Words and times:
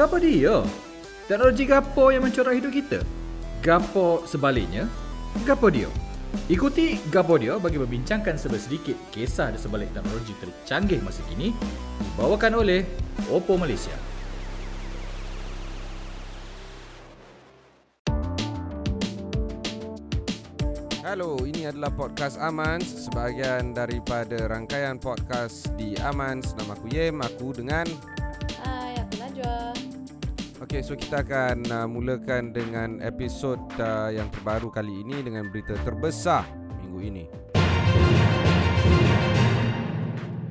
Gapo 0.00 0.16
dia? 0.16 0.64
Teknologi 1.28 1.68
gapo 1.68 2.08
yang 2.08 2.24
mencorak 2.24 2.56
hidup 2.56 2.72
kita? 2.72 3.04
Gapo 3.60 4.24
sebaliknya? 4.24 4.88
Gapo 5.44 5.68
dia? 5.68 5.92
Ikuti 6.48 6.96
Gapo 7.12 7.36
dia 7.36 7.60
bagi 7.60 7.76
membincangkan 7.76 8.40
sedikit 8.40 8.96
kisah 9.12 9.52
di 9.52 9.60
sebalik 9.60 9.92
teknologi 9.92 10.32
tercanggih 10.40 11.04
masa 11.04 11.20
kini 11.28 11.52
dibawakan 12.16 12.64
oleh 12.64 12.80
Oppo 13.28 13.60
Malaysia. 13.60 13.92
Halo, 21.04 21.44
ini 21.44 21.68
adalah 21.68 21.92
podcast 21.92 22.40
Amans 22.40 22.88
sebahagian 23.04 23.76
daripada 23.76 24.48
rangkaian 24.48 24.96
podcast 24.96 25.68
di 25.76 25.92
Amans. 26.00 26.56
Nama 26.56 26.72
aku 26.72 26.88
Yem, 26.88 27.20
aku 27.20 27.52
dengan 27.52 27.84
Hai, 28.64 28.96
aku 28.96 29.20
Najwa. 29.20 29.79
Okey, 30.60 30.84
so 30.84 30.92
kita 30.92 31.24
akan 31.24 31.64
uh, 31.72 31.88
mulakan 31.88 32.52
dengan 32.52 33.00
episod 33.00 33.56
uh, 33.80 34.12
yang 34.12 34.28
terbaru 34.28 34.68
kali 34.68 35.00
ini 35.00 35.24
dengan 35.24 35.48
berita 35.48 35.72
terbesar 35.88 36.44
minggu 36.84 37.00
ini. 37.00 37.24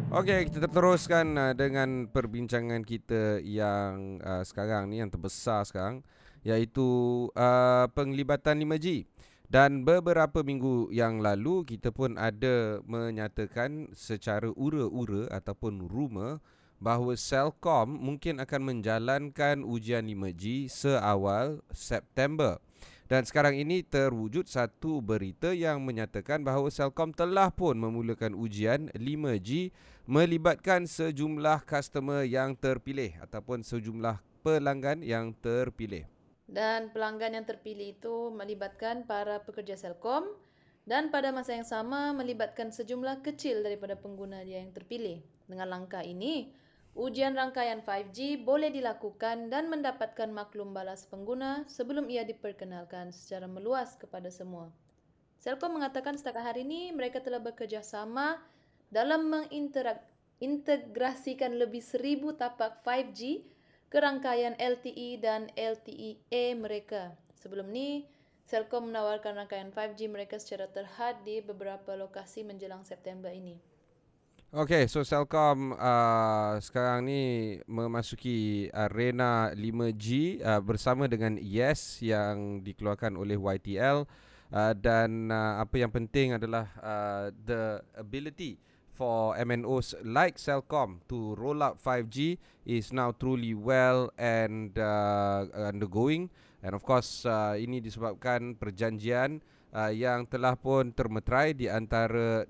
Okey, 0.09 0.49
kita 0.49 0.65
teruskan 0.65 1.37
uh, 1.37 1.53
dengan 1.53 2.09
perbincangan 2.09 2.81
kita 2.81 3.37
yang 3.45 4.17
uh, 4.25 4.41
sekarang 4.41 4.89
ni 4.89 4.97
yang 4.97 5.13
terbesar 5.13 5.61
sekarang 5.69 6.01
iaitu 6.41 7.29
uh, 7.37 7.85
penglibatan 7.93 8.65
5G. 8.65 9.05
Dan 9.45 9.85
beberapa 9.85 10.41
minggu 10.41 10.89
yang 10.89 11.21
lalu 11.21 11.69
kita 11.69 11.93
pun 11.93 12.17
ada 12.17 12.81
menyatakan 12.81 13.93
secara 13.93 14.49
ura-ura 14.57 15.29
ataupun 15.29 15.85
rumor 15.85 16.41
bahawa 16.79 17.13
Celcom 17.19 17.91
mungkin 17.91 18.39
akan 18.39 18.61
menjalankan 18.63 19.67
ujian 19.67 20.07
5G 20.07 20.71
seawal 20.71 21.59
September. 21.75 22.57
Dan 23.09 23.25
sekarang 23.25 23.57
ini 23.57 23.81
terwujud 23.81 24.45
satu 24.45 25.01
berita 25.01 25.49
yang 25.51 25.81
menyatakan 25.81 26.45
bahawa 26.45 26.69
Celcom 26.71 27.11
telah 27.11 27.49
pun 27.51 27.75
memulakan 27.75 28.37
ujian 28.37 28.87
5G 28.93 29.75
melibatkan 30.09 30.85
sejumlah 30.85 31.65
customer 31.65 32.25
yang 32.25 32.53
terpilih 32.57 33.13
ataupun 33.21 33.61
sejumlah 33.61 34.21
pelanggan 34.41 35.01
yang 35.05 35.33
terpilih. 35.37 36.05
Dan 36.49 36.89
pelanggan 36.89 37.37
yang 37.37 37.45
terpilih 37.45 37.93
itu 37.93 38.33
melibatkan 38.33 39.05
para 39.05 39.41
pekerja 39.45 39.77
Selcom 39.77 40.25
dan 40.89 41.13
pada 41.13 41.29
masa 41.29 41.53
yang 41.53 41.65
sama 41.65 42.09
melibatkan 42.17 42.73
sejumlah 42.73 43.21
kecil 43.21 43.61
daripada 43.61 43.93
pengguna 43.93 44.41
dia 44.41 44.61
yang 44.61 44.73
terpilih. 44.73 45.21
Dengan 45.45 45.69
langkah 45.69 46.01
ini, 46.01 46.49
ujian 46.97 47.37
rangkaian 47.37 47.85
5G 47.85 48.41
boleh 48.41 48.73
dilakukan 48.73 49.53
dan 49.53 49.69
mendapatkan 49.69 50.31
maklum 50.31 50.73
balas 50.73 51.05
pengguna 51.05 51.69
sebelum 51.69 52.09
ia 52.09 52.25
diperkenalkan 52.25 53.13
secara 53.13 53.45
meluas 53.45 53.93
kepada 53.97 54.33
semua. 54.33 54.73
Selcom 55.39 55.79
mengatakan 55.79 56.19
setakat 56.19 56.43
hari 56.43 56.67
ini 56.67 56.91
mereka 56.91 57.23
telah 57.23 57.39
bekerjasama 57.39 58.43
dalam 58.91 59.31
mengintegrasikan 59.31 61.55
lebih 61.55 61.79
seribu 61.79 62.35
tapak 62.35 62.83
5G 62.83 63.47
ke 63.87 63.97
rangkaian 63.97 64.59
LTE 64.59 65.23
dan 65.23 65.47
LTE-A 65.55 66.59
mereka. 66.59 67.15
Sebelum 67.39 67.71
ni, 67.71 68.03
Celcom 68.49 68.89
menawarkan 68.91 69.37
rangkaian 69.39 69.71
5G 69.71 70.09
mereka 70.09 70.41
secara 70.41 70.67
terhad 70.67 71.23
di 71.23 71.39
beberapa 71.39 71.95
lokasi 71.95 72.43
menjelang 72.43 72.83
September 72.83 73.31
ini. 73.31 73.55
Okay, 74.49 74.89
so 74.89 75.05
Celcom 75.05 75.77
uh, 75.77 76.57
sekarang 76.57 77.05
ni 77.05 77.21
memasuki 77.69 78.65
arena 78.73 79.53
5G 79.53 80.41
uh, 80.41 80.57
bersama 80.57 81.05
dengan 81.05 81.37
Yes 81.37 82.01
yang 82.01 82.57
dikeluarkan 82.65 83.13
oleh 83.13 83.37
YTL 83.37 84.09
uh, 84.49 84.73
dan 84.73 85.29
uh, 85.29 85.61
apa 85.61 85.85
yang 85.85 85.93
penting 85.93 86.33
adalah 86.33 86.65
uh, 86.81 87.29
the 87.45 87.77
ability 87.93 88.57
for 88.89 89.37
MNOs 89.37 89.93
like 90.01 90.41
Celcom 90.41 91.05
to 91.05 91.37
roll 91.37 91.61
out 91.61 91.77
5G 91.77 92.41
is 92.65 92.89
now 92.89 93.13
truly 93.13 93.53
well 93.53 94.09
and 94.17 94.73
uh, 94.81 95.45
undergoing. 95.61 96.25
And 96.65 96.73
of 96.73 96.81
course 96.81 97.21
uh, 97.21 97.53
ini 97.53 97.85
disebabkan 97.85 98.57
perjanjian 98.57 99.45
uh, 99.77 99.93
yang 99.93 100.25
telah 100.25 100.57
pun 100.57 100.89
termeterai 100.89 101.53
di 101.53 101.69
antara 101.69 102.49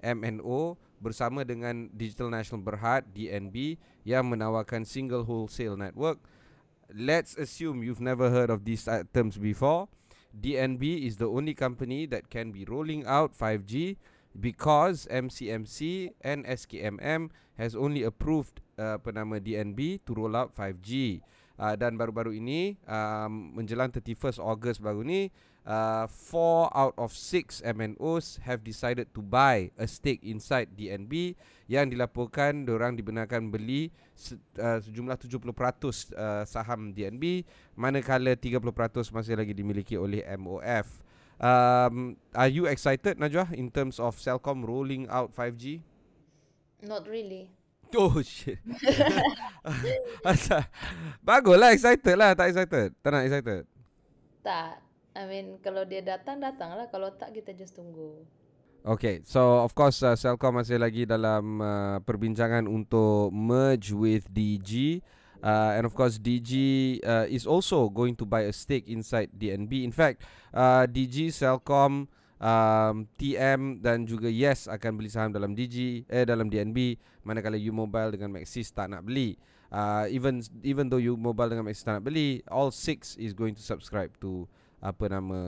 MNO 0.00 0.88
bersama 1.00 1.42
dengan 1.42 1.88
Digital 1.90 2.28
National 2.28 2.60
Berhad 2.60 3.08
DNB 3.16 3.80
yang 4.04 4.28
menawarkan 4.28 4.84
single 4.84 5.24
wholesale 5.24 5.74
network 5.74 6.20
let's 6.92 7.34
assume 7.40 7.82
you've 7.82 8.04
never 8.04 8.28
heard 8.28 8.52
of 8.52 8.62
these 8.68 8.84
terms 9.16 9.40
before 9.40 9.88
DNB 10.30 11.06
is 11.06 11.18
the 11.18 11.26
only 11.26 11.54
company 11.54 12.06
that 12.06 12.30
can 12.30 12.52
be 12.54 12.62
rolling 12.64 13.02
out 13.06 13.34
5G 13.34 13.98
because 14.38 15.06
MCMC 15.10 16.10
and 16.22 16.46
SKMM 16.46 17.30
has 17.58 17.74
only 17.74 18.06
approved 18.06 18.62
uh, 18.78 19.02
apa 19.02 19.10
nama 19.10 19.42
DNB 19.42 20.00
to 20.06 20.14
roll 20.14 20.38
out 20.38 20.54
5G. 20.54 21.20
Uh, 21.60 21.76
dan 21.76 21.92
baru-baru 21.92 22.40
ini 22.40 22.80
um, 22.88 23.52
menjelang 23.60 23.92
31st 23.92 24.40
August 24.40 24.80
baru 24.80 25.04
ni 25.04 25.28
uh, 25.68 26.08
4 26.08 26.72
out 26.72 26.96
of 26.96 27.12
6 27.12 27.60
MNOs 27.60 28.40
have 28.40 28.64
decided 28.64 29.12
to 29.12 29.20
buy 29.20 29.68
a 29.76 29.84
stake 29.84 30.24
inside 30.24 30.72
DNB 30.72 31.36
yang 31.68 31.92
dilaporkan 31.92 32.64
orang 32.64 32.96
dibenarkan 32.96 33.52
beli 33.52 33.92
uh, 34.56 34.80
sejumlah 34.80 35.20
70% 35.20 35.44
uh, 36.16 36.48
saham 36.48 36.96
DNB 36.96 37.44
manakala 37.76 38.32
30% 38.32 38.64
masih 39.12 39.36
lagi 39.36 39.52
dimiliki 39.52 40.00
oleh 40.00 40.24
MOF. 40.40 41.04
Um, 41.40 42.16
are 42.32 42.48
you 42.48 42.64
excited 42.68 43.20
Najwa 43.20 43.52
in 43.52 43.68
terms 43.68 44.00
of 44.00 44.16
Celcom 44.16 44.64
rolling 44.64 45.12
out 45.12 45.32
5G? 45.36 45.84
Not 46.88 47.04
really. 47.04 47.59
Oh 47.98 48.22
shit. 48.22 48.62
Baguslah 51.26 51.74
excited 51.74 52.14
lah, 52.14 52.38
tak 52.38 52.54
excited. 52.54 52.94
Tak 53.02 53.10
nak 53.10 53.24
excited. 53.26 53.62
Tak. 54.46 54.78
I 55.10 55.22
mean 55.26 55.58
kalau 55.58 55.82
dia 55.82 56.00
datang 56.00 56.38
datanglah, 56.38 56.86
kalau 56.86 57.10
tak 57.14 57.34
kita 57.34 57.50
just 57.54 57.74
tunggu. 57.74 58.22
Okay, 58.80 59.20
so 59.28 59.60
of 59.60 59.76
course 59.76 60.00
uh, 60.00 60.16
Celcom 60.16 60.56
masih 60.56 60.80
lagi 60.80 61.04
dalam 61.04 61.60
uh, 61.60 61.98
perbincangan 62.00 62.64
untuk 62.64 63.28
merge 63.28 63.92
with 63.92 64.24
DG. 64.32 65.02
Uh, 65.40 65.72
and 65.76 65.88
of 65.88 65.96
course, 65.96 66.20
DG 66.20 66.52
uh, 67.00 67.24
is 67.28 67.48
also 67.48 67.88
going 67.88 68.12
to 68.12 68.28
buy 68.28 68.44
a 68.44 68.52
stake 68.52 68.84
inside 68.88 69.32
DNB. 69.32 69.84
In 69.84 69.92
fact, 69.92 70.20
uh, 70.52 70.84
DG, 70.84 71.32
Celcom, 71.32 72.12
um, 72.40 73.04
TM 73.20 73.78
dan 73.78 74.08
juga 74.08 74.26
Yes 74.26 74.66
akan 74.66 74.96
beli 74.96 75.12
saham 75.12 75.30
dalam 75.30 75.52
DG, 75.52 76.08
eh 76.08 76.24
dalam 76.24 76.48
DNB. 76.48 76.96
Manakala 77.22 77.60
U 77.60 77.72
Mobile 77.76 78.16
dengan 78.16 78.32
Maxis 78.32 78.72
tak 78.72 78.90
nak 78.90 79.04
beli. 79.04 79.36
Uh, 79.70 80.10
even 80.10 80.42
even 80.66 80.90
though 80.90 80.98
U 80.98 81.14
Mobile 81.14 81.52
dengan 81.52 81.68
Maxis 81.68 81.86
tak 81.86 82.00
nak 82.00 82.04
beli, 82.08 82.42
all 82.48 82.72
six 82.74 83.14
is 83.20 83.36
going 83.36 83.52
to 83.54 83.62
subscribe 83.62 84.10
to 84.18 84.48
apa 84.80 85.12
nama, 85.12 85.40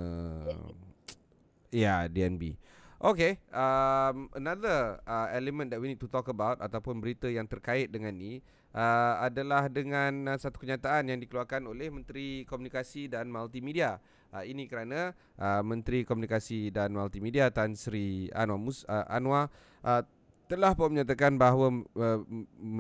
yeah 1.73 2.05
DNB. 2.07 2.55
Okay, 3.03 3.43
um, 3.51 4.31
another 4.39 5.03
uh, 5.03 5.27
element 5.35 5.75
that 5.75 5.83
we 5.83 5.91
need 5.91 5.99
to 5.99 6.07
talk 6.07 6.31
about 6.31 6.63
ataupun 6.63 7.03
berita 7.03 7.27
yang 7.27 7.51
terkait 7.51 7.91
dengan 7.91 8.15
ni 8.15 8.39
uh, 8.79 9.19
adalah 9.19 9.67
dengan 9.67 10.31
uh, 10.31 10.39
satu 10.39 10.63
kenyataan 10.63 11.11
yang 11.11 11.19
dikeluarkan 11.19 11.67
oleh 11.67 11.91
Menteri 11.91 12.47
Komunikasi 12.47 13.11
dan 13.11 13.27
Multimedia. 13.27 13.99
Uh, 14.33 14.49
ini 14.49 14.65
kerana 14.65 15.13
uh, 15.37 15.61
Menteri 15.61 16.09
Komunikasi 16.09 16.73
dan 16.73 16.97
Multimedia 16.97 17.53
Tan 17.53 17.77
Sri 17.77 18.33
Anwar 18.33 18.57
Mus 18.57 18.81
uh, 18.89 19.05
Anwar 19.05 19.53
uh, 19.85 20.01
telah 20.49 20.73
pun 20.73 20.97
menyatakan 20.97 21.37
bahawa 21.37 21.85
uh, 21.97 22.21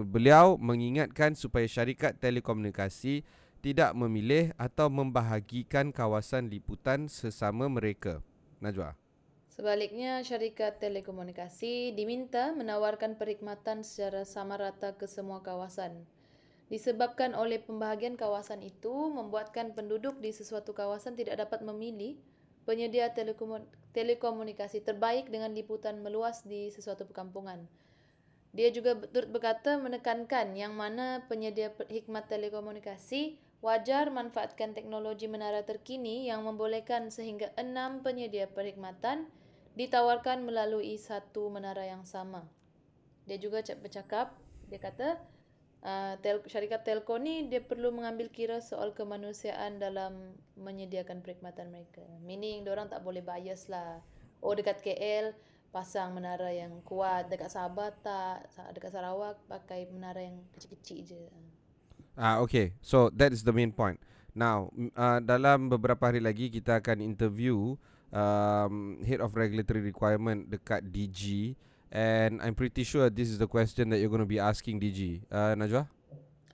beliau 0.08 0.56
mengingatkan 0.56 1.36
supaya 1.36 1.68
syarikat 1.68 2.16
telekomunikasi 2.16 3.20
tidak 3.62 3.94
memilih 3.94 4.50
atau 4.58 4.90
membahagikan 4.90 5.94
kawasan 5.94 6.50
liputan 6.50 7.06
sesama 7.06 7.70
mereka. 7.70 8.24
Najwa. 8.58 8.96
Sebaliknya, 9.52 10.24
syarikat 10.24 10.80
telekomunikasi 10.80 11.92
diminta 11.92 12.56
menawarkan 12.56 13.20
perkhidmatan 13.20 13.84
secara 13.84 14.24
sama 14.24 14.56
rata 14.56 14.96
ke 14.96 15.04
semua 15.04 15.44
kawasan. 15.44 16.08
Disebabkan 16.72 17.36
oleh 17.36 17.60
pembahagian 17.60 18.16
kawasan 18.16 18.64
itu 18.64 19.12
membuatkan 19.12 19.76
penduduk 19.76 20.16
di 20.24 20.32
sesuatu 20.32 20.72
kawasan 20.72 21.12
tidak 21.20 21.44
dapat 21.44 21.60
memilih 21.60 22.16
penyedia 22.64 23.12
telekomunikasi 23.92 24.80
terbaik 24.80 25.28
dengan 25.28 25.52
liputan 25.52 26.00
meluas 26.00 26.40
di 26.48 26.72
sesuatu 26.72 27.04
perkampungan. 27.04 27.68
Dia 28.56 28.72
juga 28.72 28.96
berkata 29.04 29.76
menekankan 29.76 30.56
yang 30.56 30.72
mana 30.72 31.28
penyedia 31.28 31.76
hikmat 31.92 32.32
telekomunikasi 32.32 33.36
wajar 33.60 34.08
manfaatkan 34.08 34.72
teknologi 34.72 35.28
menara 35.28 35.60
terkini 35.68 36.32
yang 36.32 36.40
membolehkan 36.48 37.12
sehingga 37.12 37.52
enam 37.60 38.00
penyedia 38.00 38.48
perkhidmatan 38.48 39.28
ditawarkan 39.76 40.44
melalui 40.44 40.96
satu 40.96 41.52
menara 41.52 41.84
yang 41.84 42.08
sama. 42.08 42.48
Dia 43.28 43.36
juga 43.36 43.60
bercakap, 43.60 44.36
dia 44.72 44.80
kata, 44.80 45.20
uh, 45.82 46.14
tel- 46.22 46.46
syarikat 46.46 46.86
telco 46.86 47.18
ni 47.18 47.50
dia 47.50 47.60
perlu 47.62 47.90
mengambil 47.90 48.30
kira 48.30 48.62
soal 48.62 48.94
kemanusiaan 48.94 49.82
dalam 49.82 50.34
menyediakan 50.56 51.20
perkhidmatan 51.20 51.68
mereka. 51.68 52.02
Meaning 52.22 52.66
orang 52.70 52.88
tak 52.88 53.02
boleh 53.02 53.20
bias 53.20 53.66
lah. 53.68 54.00
Oh 54.42 54.54
dekat 54.54 54.82
KL 54.82 55.34
pasang 55.72 56.12
menara 56.12 56.52
yang 56.52 56.84
kuat, 56.84 57.32
dekat 57.32 57.48
Sabah 57.48 57.94
tak, 58.04 58.44
dekat 58.76 58.92
Sarawak 58.92 59.40
pakai 59.48 59.88
menara 59.88 60.20
yang 60.20 60.42
kecil-kecil 60.52 60.98
je. 61.06 61.22
Ah 62.18 62.44
okay. 62.44 62.76
So 62.84 63.08
that 63.16 63.32
is 63.32 63.42
the 63.42 63.54
main 63.54 63.72
point. 63.72 63.98
Now, 64.32 64.72
uh, 64.96 65.20
dalam 65.20 65.68
beberapa 65.68 66.08
hari 66.08 66.24
lagi 66.24 66.48
kita 66.48 66.80
akan 66.80 67.04
interview 67.04 67.76
um, 68.12 68.96
head 69.04 69.20
of 69.20 69.36
regulatory 69.36 69.84
requirement 69.84 70.48
dekat 70.48 70.88
DG 70.88 71.52
and 71.92 72.40
I'm 72.40 72.56
pretty 72.56 72.82
sure 72.88 73.12
this 73.12 73.28
is 73.28 73.36
the 73.36 73.46
question 73.46 73.92
that 73.92 74.00
you're 74.00 74.08
going 74.08 74.24
to 74.24 74.28
be 74.28 74.40
asking 74.40 74.80
DG. 74.80 75.28
Uh, 75.28 75.52
Najwa? 75.52 75.84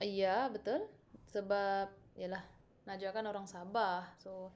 Ya, 0.03 0.51
betul. 0.51 0.83
Sebab 1.31 1.87
yalah, 2.19 2.43
Najwa 2.83 3.15
kan 3.15 3.23
orang 3.23 3.47
Sabah. 3.47 4.03
So 4.19 4.51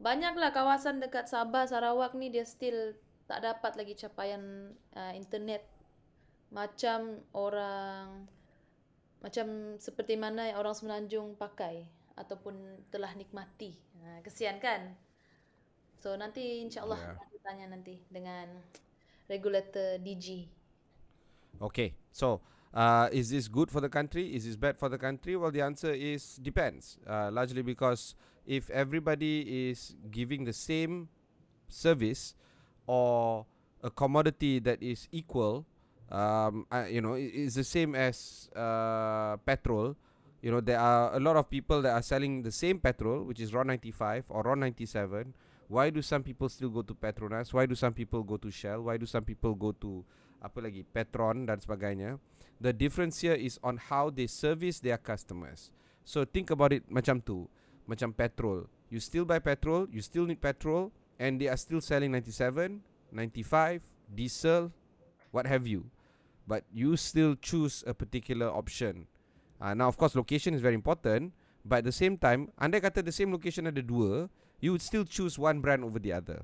banyaklah 0.00 0.56
kawasan 0.56 1.04
dekat 1.04 1.28
Sabah, 1.28 1.68
Sarawak 1.68 2.16
ni 2.16 2.32
dia 2.32 2.48
still 2.48 2.96
tak 3.28 3.44
dapat 3.44 3.76
lagi 3.76 3.94
capaian 3.94 4.72
uh, 4.96 5.12
internet 5.12 5.68
macam 6.52 7.22
orang 7.32 8.28
macam 9.22 9.78
seperti 9.78 10.18
mana 10.18 10.50
yang 10.50 10.58
orang 10.58 10.74
semenanjung 10.74 11.38
pakai 11.38 11.86
ataupun 12.18 12.88
telah 12.90 13.12
nikmati. 13.14 13.72
Ha, 14.02 14.20
kesian 14.20 14.58
kan? 14.58 14.92
So 16.02 16.18
nanti 16.18 16.60
insyaAllah 16.66 16.98
yeah. 16.98 17.16
kita 17.16 17.38
tanya 17.40 17.66
nanti 17.72 18.02
dengan 18.10 18.50
regulator 19.32 19.96
DG. 19.96 20.46
Okay, 21.60 21.94
so 22.12 22.40
uh, 22.74 23.08
is 23.12 23.30
this 23.30 23.48
good 23.48 23.70
for 23.70 23.80
the 23.80 23.88
country? 23.88 24.34
Is 24.36 24.44
this 24.44 24.56
bad 24.56 24.78
for 24.78 24.88
the 24.88 24.98
country? 24.98 25.36
Well, 25.36 25.50
the 25.50 25.62
answer 25.62 25.92
is 25.92 26.36
depends. 26.36 26.98
Uh, 27.08 27.30
largely 27.32 27.62
because 27.62 28.14
if 28.46 28.68
everybody 28.70 29.68
is 29.70 29.96
giving 30.10 30.44
the 30.44 30.52
same 30.52 31.08
service 31.68 32.34
or 32.86 33.46
a 33.82 33.90
commodity 33.90 34.58
that 34.60 34.82
is 34.82 35.08
equal, 35.12 35.64
um, 36.10 36.66
uh, 36.70 36.84
you 36.88 37.00
know, 37.00 37.14
is 37.14 37.54
the 37.54 37.64
same 37.64 37.94
as 37.94 38.48
uh, 38.54 39.36
petrol. 39.46 39.96
You 40.42 40.50
know, 40.50 40.60
there 40.60 40.78
are 40.78 41.14
a 41.14 41.20
lot 41.20 41.36
of 41.36 41.48
people 41.48 41.82
that 41.82 41.92
are 41.92 42.02
selling 42.02 42.42
the 42.42 42.50
same 42.50 42.80
petrol, 42.80 43.22
which 43.22 43.40
is 43.40 43.54
RON 43.54 43.68
95 43.68 44.24
or 44.28 44.42
RON 44.42 44.60
97. 44.60 45.32
Why 45.72 45.88
do 45.88 46.02
some 46.04 46.20
people 46.22 46.50
still 46.52 46.68
go 46.68 46.82
to 46.82 46.92
Petronas? 46.92 47.54
Why 47.54 47.64
do 47.64 47.74
some 47.74 47.94
people 47.94 48.22
go 48.22 48.36
to 48.36 48.50
Shell? 48.50 48.82
Why 48.92 48.98
do 49.00 49.08
some 49.08 49.24
people 49.24 49.56
go 49.56 49.72
to 49.80 50.04
apa 50.44 50.60
lagi 50.60 50.84
Petron 50.84 51.48
dan 51.48 51.64
sebagainya? 51.64 52.20
The 52.60 52.76
difference 52.76 53.24
here 53.24 53.32
is 53.32 53.56
on 53.64 53.80
how 53.80 54.12
they 54.12 54.28
service 54.28 54.84
their 54.84 55.00
customers. 55.00 55.72
So 56.04 56.28
think 56.28 56.52
about 56.52 56.76
it 56.76 56.84
macam 56.92 57.24
tu, 57.24 57.48
macam 57.88 58.12
petrol. 58.12 58.68
You 58.92 59.00
still 59.00 59.24
buy 59.24 59.40
petrol, 59.40 59.88
you 59.88 60.04
still 60.04 60.28
need 60.28 60.44
petrol, 60.44 60.92
and 61.16 61.40
they 61.40 61.48
are 61.48 61.56
still 61.56 61.80
selling 61.80 62.12
97, 62.12 62.84
95, 63.08 63.80
diesel, 64.12 64.76
what 65.32 65.48
have 65.48 65.64
you. 65.64 65.88
But 66.44 66.68
you 66.68 67.00
still 67.00 67.32
choose 67.40 67.80
a 67.88 67.96
particular 67.96 68.52
option. 68.52 69.08
Uh, 69.56 69.72
now 69.72 69.88
of 69.88 69.96
course 69.96 70.12
location 70.12 70.52
is 70.52 70.60
very 70.60 70.76
important, 70.76 71.32
but 71.64 71.80
at 71.80 71.88
the 71.88 71.96
same 71.96 72.20
time, 72.20 72.52
andai 72.60 72.84
kata 72.84 73.00
the 73.00 73.14
same 73.14 73.32
location 73.32 73.72
ada 73.72 73.80
dua, 73.80 74.28
you 74.62 74.72
would 74.72 74.80
still 74.80 75.04
choose 75.04 75.38
one 75.38 75.60
brand 75.60 75.84
over 75.84 75.98
the 75.98 76.12
other. 76.14 76.42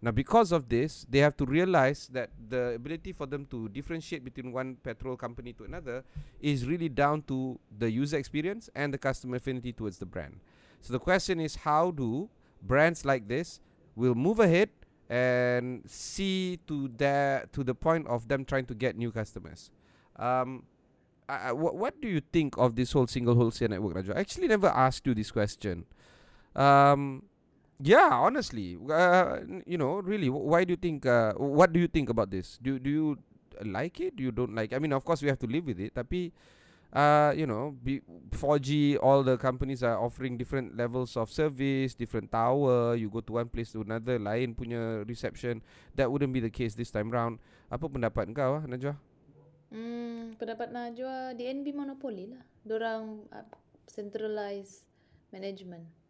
Now 0.00 0.10
because 0.10 0.50
of 0.50 0.68
this, 0.68 1.06
they 1.10 1.18
have 1.18 1.36
to 1.36 1.44
realize 1.44 2.08
that 2.12 2.30
the 2.48 2.74
ability 2.74 3.12
for 3.12 3.26
them 3.26 3.46
to 3.50 3.68
differentiate 3.68 4.24
between 4.24 4.50
one 4.52 4.76
petrol 4.82 5.16
company 5.16 5.52
to 5.54 5.64
another 5.64 6.02
is 6.40 6.66
really 6.66 6.88
down 6.88 7.22
to 7.22 7.58
the 7.78 7.90
user 7.90 8.16
experience 8.16 8.70
and 8.74 8.94
the 8.94 8.98
customer 8.98 9.36
affinity 9.36 9.72
towards 9.72 9.98
the 9.98 10.06
brand. 10.06 10.40
So 10.80 10.92
the 10.92 10.98
question 10.98 11.38
is 11.38 11.56
how 11.56 11.90
do 11.90 12.30
brands 12.62 13.04
like 13.04 13.28
this 13.28 13.60
will 13.94 14.14
move 14.14 14.40
ahead 14.40 14.70
and 15.08 15.82
see 15.86 16.58
to 16.66 16.88
their 16.96 17.46
to 17.52 17.62
the 17.62 17.74
point 17.74 18.06
of 18.06 18.28
them 18.28 18.44
trying 18.44 18.66
to 18.66 18.74
get 18.74 18.96
new 18.96 19.12
customers. 19.12 19.70
Um, 20.16 20.64
I, 21.28 21.48
I, 21.48 21.52
what, 21.52 21.76
what 21.76 22.00
do 22.00 22.08
you 22.08 22.20
think 22.32 22.56
of 22.56 22.76
this 22.76 22.92
whole 22.92 23.06
single 23.06 23.34
wholesale 23.34 23.68
network, 23.68 23.94
Raju? 23.94 24.16
I 24.16 24.20
actually 24.20 24.48
never 24.48 24.68
asked 24.68 25.06
you 25.06 25.14
this 25.14 25.30
question. 25.30 25.84
Um, 26.56 27.24
yeah, 27.80 28.10
honestly, 28.12 28.76
uh, 28.90 29.40
you 29.66 29.78
know, 29.78 30.00
really, 30.00 30.28
why 30.28 30.64
do 30.64 30.72
you 30.72 30.80
think? 30.80 31.06
Uh, 31.06 31.32
what 31.34 31.72
do 31.72 31.80
you 31.80 31.88
think 31.88 32.08
about 32.08 32.30
this? 32.30 32.58
Do 32.60 32.78
do 32.78 32.90
you 32.90 33.06
like 33.64 34.00
it? 34.00 34.16
Do 34.16 34.22
you 34.22 34.32
don't 34.32 34.54
like? 34.54 34.72
It? 34.72 34.76
I 34.76 34.78
mean, 34.78 34.92
of 34.92 35.04
course, 35.04 35.22
we 35.22 35.28
have 35.28 35.38
to 35.40 35.48
live 35.48 35.66
with 35.66 35.80
it. 35.80 35.94
Tapi, 35.94 36.32
uh, 36.92 37.32
you 37.36 37.46
know, 37.46 37.76
4G, 38.32 38.98
all 39.00 39.22
the 39.22 39.36
companies 39.36 39.82
are 39.82 39.98
offering 39.98 40.36
different 40.36 40.76
levels 40.76 41.16
of 41.16 41.30
service, 41.30 41.94
different 41.94 42.30
tower. 42.30 42.94
You 42.94 43.08
go 43.10 43.20
to 43.20 43.32
one 43.40 43.48
place 43.48 43.72
to 43.72 43.80
another, 43.82 44.18
lain 44.18 44.54
punya 44.54 45.06
reception. 45.08 45.62
That 45.96 46.10
wouldn't 46.10 46.32
be 46.32 46.40
the 46.40 46.52
case 46.52 46.74
this 46.74 46.90
time 46.90 47.10
round. 47.10 47.40
Apa 47.72 47.88
pendapat 47.88 48.28
kau, 48.36 48.60
ah, 48.60 48.64
Najwa? 48.68 48.94
Hmm, 49.72 50.36
pendapat 50.36 50.68
Najwa 50.68 51.32
DNB 51.32 51.72
monopoli 51.72 52.36
lah. 52.36 52.44
Dorang 52.62 53.24
uh, 53.32 53.48
centralized 53.88 54.84
management. 55.32 56.01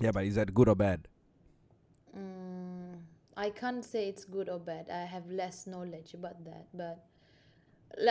Yeah, 0.00 0.12
but 0.12 0.24
is 0.24 0.36
that 0.36 0.54
good 0.54 0.68
or 0.68 0.76
bad? 0.76 1.08
Hmm, 2.14 3.02
I 3.36 3.50
can't 3.50 3.84
say 3.84 4.08
it's 4.08 4.24
good 4.24 4.48
or 4.48 4.58
bad. 4.58 4.86
I 4.90 5.04
have 5.04 5.26
less 5.30 5.66
knowledge 5.66 6.14
about 6.14 6.38
that. 6.44 6.66
But 6.72 7.02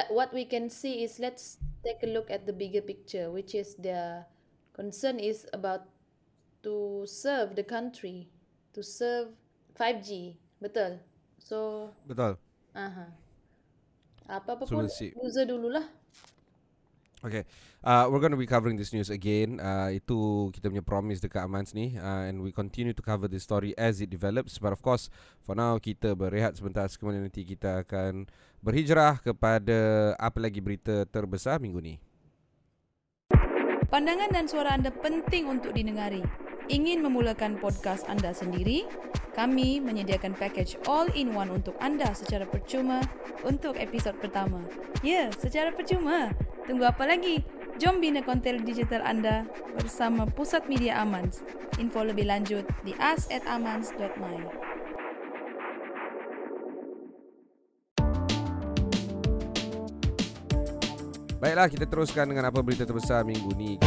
what 0.09 0.33
we 0.33 0.43
can 0.43 0.69
see 0.69 1.03
is 1.03 1.19
let's 1.19 1.57
take 1.83 2.03
a 2.03 2.11
look 2.11 2.29
at 2.29 2.45
the 2.45 2.53
bigger 2.53 2.81
picture, 2.81 3.31
which 3.31 3.55
is 3.55 3.75
their 3.75 4.25
concern 4.73 5.19
is 5.19 5.47
about 5.53 5.87
to 6.63 7.05
serve 7.07 7.55
the 7.55 7.63
country, 7.63 8.27
to 8.73 8.83
serve 8.83 9.29
5G. 9.79 10.35
Betul? 10.59 10.99
So, 11.39 11.91
Betul. 12.03 12.35
aha. 12.75 13.07
Apa-apa 14.27 14.67
pun 14.67 14.91
user 15.23 15.47
dululah. 15.47 15.87
Okay, 17.27 17.43
uh, 17.83 18.07
we're 18.07 18.23
going 18.23 18.31
to 18.31 18.39
be 18.39 18.47
covering 18.47 18.79
this 18.79 18.95
news 18.95 19.11
again. 19.11 19.59
Uh, 19.59 19.91
itu 19.91 20.47
kita 20.55 20.71
punya 20.71 20.79
promise 20.79 21.19
dekat 21.19 21.43
Amans 21.43 21.75
ni, 21.75 21.99
uh, 21.99 22.23
and 22.23 22.39
we 22.39 22.55
continue 22.55 22.95
to 22.95 23.03
cover 23.03 23.27
this 23.27 23.43
story 23.43 23.75
as 23.75 23.99
it 23.99 24.07
develops. 24.07 24.55
But 24.55 24.71
of 24.71 24.79
course, 24.79 25.11
for 25.43 25.51
now 25.51 25.75
kita 25.75 26.15
berehat 26.15 26.55
sebentar. 26.55 26.87
Kemudian 26.87 27.27
nanti 27.27 27.43
kita 27.43 27.83
akan 27.83 28.31
berhijrah 28.63 29.19
kepada 29.19 30.15
apa 30.15 30.39
lagi 30.39 30.63
berita 30.63 31.03
terbesar 31.03 31.59
minggu 31.59 31.83
ni. 31.83 31.95
Pandangan 33.91 34.31
dan 34.31 34.47
suara 34.47 34.79
anda 34.79 34.87
penting 34.87 35.51
untuk 35.51 35.75
didengari. 35.75 36.46
Ingin 36.67 36.99
memulakan 36.99 37.55
podcast 37.63 38.03
anda 38.11 38.35
sendiri? 38.35 38.83
Kami 39.31 39.79
menyediakan 39.79 40.35
package 40.35 40.75
all-in-one 40.83 41.47
untuk 41.47 41.79
anda 41.79 42.11
secara 42.11 42.43
percuma 42.43 42.99
untuk 43.47 43.79
episod 43.79 44.11
pertama. 44.19 44.59
Ya, 44.99 45.31
secara 45.39 45.71
percuma. 45.71 46.35
Tunggu 46.67 46.83
apa 46.83 47.07
lagi? 47.07 47.39
Jom 47.79 48.03
bina 48.03 48.19
konten 48.19 48.67
digital 48.67 48.99
anda 49.07 49.47
bersama 49.79 50.27
Pusat 50.27 50.67
Media 50.67 50.99
Amans. 50.99 51.39
Info 51.79 52.03
lebih 52.03 52.27
lanjut 52.27 52.67
di 52.83 52.91
us@amans.my. 52.99 54.43
Baiklah, 61.39 61.71
kita 61.71 61.87
teruskan 61.87 62.27
dengan 62.27 62.51
apa 62.51 62.59
berita 62.59 62.83
terbesar 62.83 63.23
minggu 63.23 63.55
ni. 63.55 63.79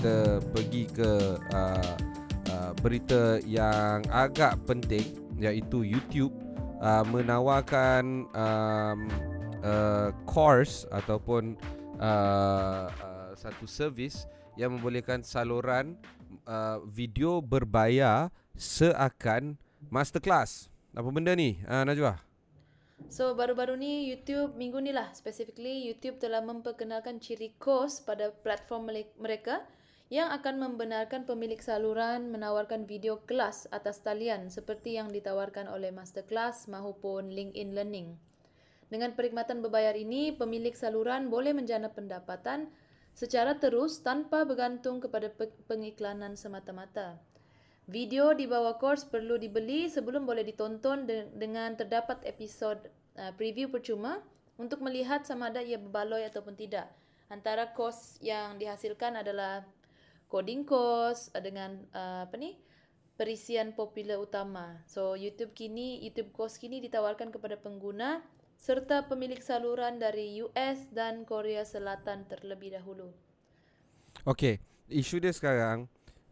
Kita 0.00 0.40
pergi 0.56 0.88
ke 0.88 1.36
uh, 1.52 1.92
uh, 2.48 2.72
berita 2.80 3.36
yang 3.44 4.00
agak 4.08 4.56
penting 4.64 5.04
iaitu 5.36 5.84
YouTube 5.84 6.32
uh, 6.80 7.04
menawarkan 7.04 8.24
um, 8.32 9.12
uh, 9.60 10.08
course 10.24 10.88
ataupun 10.88 11.52
uh, 12.00 12.88
uh, 12.88 13.36
satu 13.36 13.68
servis 13.68 14.24
yang 14.56 14.72
membolehkan 14.72 15.20
saluran 15.20 16.00
uh, 16.48 16.80
video 16.88 17.44
berbayar 17.44 18.32
seakan 18.56 19.60
masterclass. 19.92 20.72
Apa 20.96 21.12
benda 21.12 21.36
ni, 21.36 21.60
uh, 21.68 21.84
Najwa? 21.84 22.16
So 23.12 23.36
baru-baru 23.36 23.76
ni 23.76 24.08
YouTube 24.08 24.56
minggu 24.56 24.80
ni 24.80 24.96
lah 24.96 25.12
specifically 25.12 25.92
YouTube 25.92 26.16
telah 26.16 26.40
memperkenalkan 26.40 27.20
ciri 27.20 27.52
kos 27.60 28.00
pada 28.00 28.32
platform 28.40 28.88
mereka 29.20 29.60
yang 30.10 30.34
akan 30.34 30.58
membenarkan 30.58 31.22
pemilik 31.22 31.62
saluran 31.62 32.34
menawarkan 32.34 32.82
video 32.82 33.22
kelas 33.30 33.70
atas 33.70 34.02
talian 34.02 34.50
seperti 34.50 34.98
yang 34.98 35.06
ditawarkan 35.06 35.70
oleh 35.70 35.94
Masterclass 35.94 36.66
maupun 36.66 37.30
LinkedIn 37.30 37.78
Learning. 37.78 38.18
Dengan 38.90 39.14
perkhidmatan 39.14 39.62
berbayar 39.62 39.94
ini, 39.94 40.34
pemilik 40.34 40.74
saluran 40.74 41.30
boleh 41.30 41.54
menjana 41.54 41.94
pendapatan 41.94 42.74
secara 43.14 43.54
terus 43.62 44.02
tanpa 44.02 44.42
bergantung 44.42 44.98
kepada 44.98 45.30
pengiklanan 45.70 46.34
semata-mata. 46.34 47.14
Video 47.86 48.34
di 48.34 48.50
bawah 48.50 48.82
kurs 48.82 49.06
perlu 49.06 49.38
dibeli 49.38 49.86
sebelum 49.86 50.26
boleh 50.26 50.42
ditonton 50.42 51.06
de- 51.06 51.30
dengan 51.38 51.78
terdapat 51.78 52.18
episod 52.26 52.82
uh, 53.14 53.30
preview 53.38 53.70
percuma 53.70 54.26
untuk 54.58 54.82
melihat 54.82 55.22
sama 55.22 55.54
ada 55.54 55.62
ia 55.62 55.78
berbaloi 55.78 56.26
ataupun 56.26 56.58
tidak. 56.58 56.90
Antara 57.30 57.70
kos 57.78 58.18
yang 58.18 58.58
dihasilkan 58.58 59.22
adalah 59.22 59.62
coding 60.30 60.62
course 60.62 61.28
uh, 61.34 61.42
dengan 61.42 61.82
uh, 61.90 62.24
apa 62.24 62.38
ni? 62.38 62.54
perisian 63.20 63.76
popular 63.76 64.16
utama. 64.16 64.80
So 64.88 65.12
YouTube 65.12 65.52
kini 65.52 66.00
YouTube 66.00 66.32
course 66.32 66.56
kini 66.56 66.80
ditawarkan 66.80 67.28
kepada 67.28 67.60
pengguna 67.60 68.24
serta 68.56 69.04
pemilik 69.12 69.44
saluran 69.44 70.00
dari 70.00 70.40
US 70.40 70.88
dan 70.88 71.28
Korea 71.28 71.68
Selatan 71.68 72.24
terlebih 72.24 72.80
dahulu. 72.80 73.12
Okay, 74.24 74.56
isu 74.88 75.20
dia 75.20 75.36
sekarang 75.36 75.84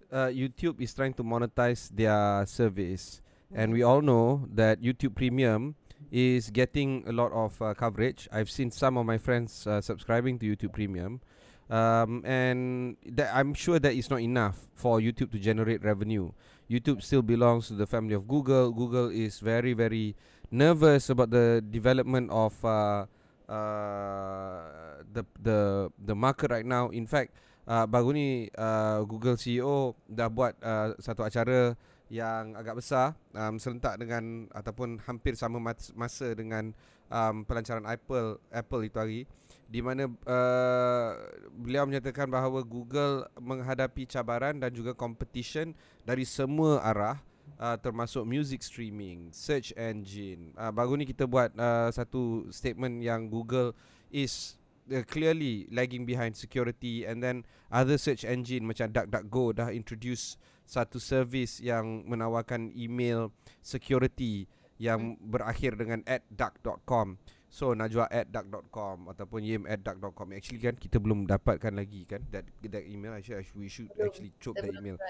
uh, 0.08 0.32
YouTube 0.32 0.80
is 0.80 0.96
trying 0.96 1.12
to 1.12 1.20
monetize 1.20 1.92
their 1.92 2.48
service 2.48 3.20
and 3.52 3.68
we 3.76 3.84
all 3.84 4.00
know 4.00 4.48
that 4.48 4.80
YouTube 4.80 5.12
Premium 5.12 5.76
is 6.08 6.48
getting 6.48 7.04
a 7.04 7.12
lot 7.12 7.32
of 7.36 7.52
uh, 7.60 7.76
coverage. 7.76 8.28
I've 8.32 8.48
seen 8.48 8.72
some 8.72 8.96
of 8.96 9.04
my 9.04 9.20
friends 9.20 9.68
uh, 9.68 9.84
subscribing 9.84 10.40
to 10.40 10.48
YouTube 10.48 10.72
Premium. 10.72 11.20
Um, 11.68 12.24
and 12.24 12.96
that 13.12 13.28
I'm 13.36 13.52
sure 13.52 13.78
that 13.78 13.92
is 13.92 14.08
not 14.08 14.24
enough 14.24 14.56
for 14.72 15.00
YouTube 15.00 15.32
to 15.36 15.38
generate 15.38 15.84
revenue. 15.84 16.32
YouTube 16.68 17.04
still 17.04 17.20
belongs 17.20 17.68
to 17.68 17.74
the 17.76 17.86
family 17.86 18.16
of 18.16 18.28
Google. 18.28 18.72
Google 18.72 19.08
is 19.12 19.40
very, 19.40 19.72
very 19.72 20.16
nervous 20.50 21.12
about 21.12 21.28
the 21.28 21.60
development 21.60 22.32
of 22.32 22.56
uh, 22.64 23.04
uh, 23.48 25.04
the 25.12 25.24
the 25.40 25.58
the 26.00 26.16
market 26.16 26.48
right 26.52 26.64
now. 26.64 26.88
In 26.88 27.04
fact, 27.04 27.36
uh, 27.68 27.84
baru 27.84 28.16
ni 28.16 28.48
uh, 28.56 29.04
Google 29.04 29.36
CEO 29.36 29.92
dah 30.08 30.32
buat 30.32 30.56
uh, 30.64 30.96
satu 31.00 31.24
acara 31.24 31.76
yang 32.08 32.56
agak 32.56 32.80
besar 32.80 33.12
um, 33.36 33.60
serentak 33.60 34.00
dengan 34.00 34.48
ataupun 34.56 34.96
hampir 35.04 35.36
sama 35.36 35.60
masa 35.92 36.32
dengan 36.32 36.72
um, 37.12 37.44
pelancaran 37.44 37.84
Apple 37.84 38.40
Apple 38.48 38.88
itu 38.88 38.96
hari 38.96 39.20
di 39.68 39.84
mana 39.84 40.08
uh, 40.08 41.10
beliau 41.52 41.84
menyatakan 41.84 42.24
bahawa 42.24 42.64
Google 42.64 43.28
menghadapi 43.36 44.08
cabaran 44.08 44.56
dan 44.56 44.72
juga 44.72 44.96
competition 44.96 45.76
dari 46.08 46.24
semua 46.24 46.80
arah 46.80 47.20
uh, 47.60 47.76
termasuk 47.76 48.24
music 48.24 48.64
streaming, 48.64 49.28
search 49.28 49.76
engine. 49.76 50.56
Uh, 50.56 50.72
baru 50.72 50.96
ni 50.96 51.04
kita 51.04 51.28
buat 51.28 51.52
uh, 51.56 51.92
satu 51.92 52.48
statement 52.48 53.04
yang 53.04 53.28
Google 53.28 53.76
is 54.08 54.56
uh, 54.88 55.04
clearly 55.04 55.68
lagging 55.68 56.08
behind 56.08 56.32
security 56.32 57.04
and 57.04 57.20
then 57.20 57.44
other 57.68 58.00
search 58.00 58.24
engine 58.24 58.64
macam 58.64 58.88
DuckDuckGo 58.88 59.52
dah 59.52 59.68
introduce 59.68 60.40
satu 60.68 61.00
servis 61.00 61.60
yang 61.64 62.04
menawarkan 62.08 62.72
email 62.76 63.32
security 63.60 64.48
yang 64.78 65.16
berakhir 65.20 65.74
dengan 65.74 66.04
@duck.com. 66.32 67.18
So 67.48 67.72
najwa 67.72 68.08
@duck.com 68.28 69.08
ataupun 69.08 69.40
yim 69.40 69.64
@duck.com. 69.64 70.36
Actually 70.36 70.60
kan 70.60 70.76
kita 70.76 71.00
belum 71.00 71.24
dapatkan 71.24 71.72
lagi 71.72 72.04
kan 72.04 72.20
that 72.28 72.44
that 72.68 72.84
email. 72.84 73.16
Actually 73.16 73.48
we 73.56 73.68
should 73.72 73.88
actually 73.96 74.32
choke 74.36 74.60
the 74.60 74.68
email. 74.68 75.00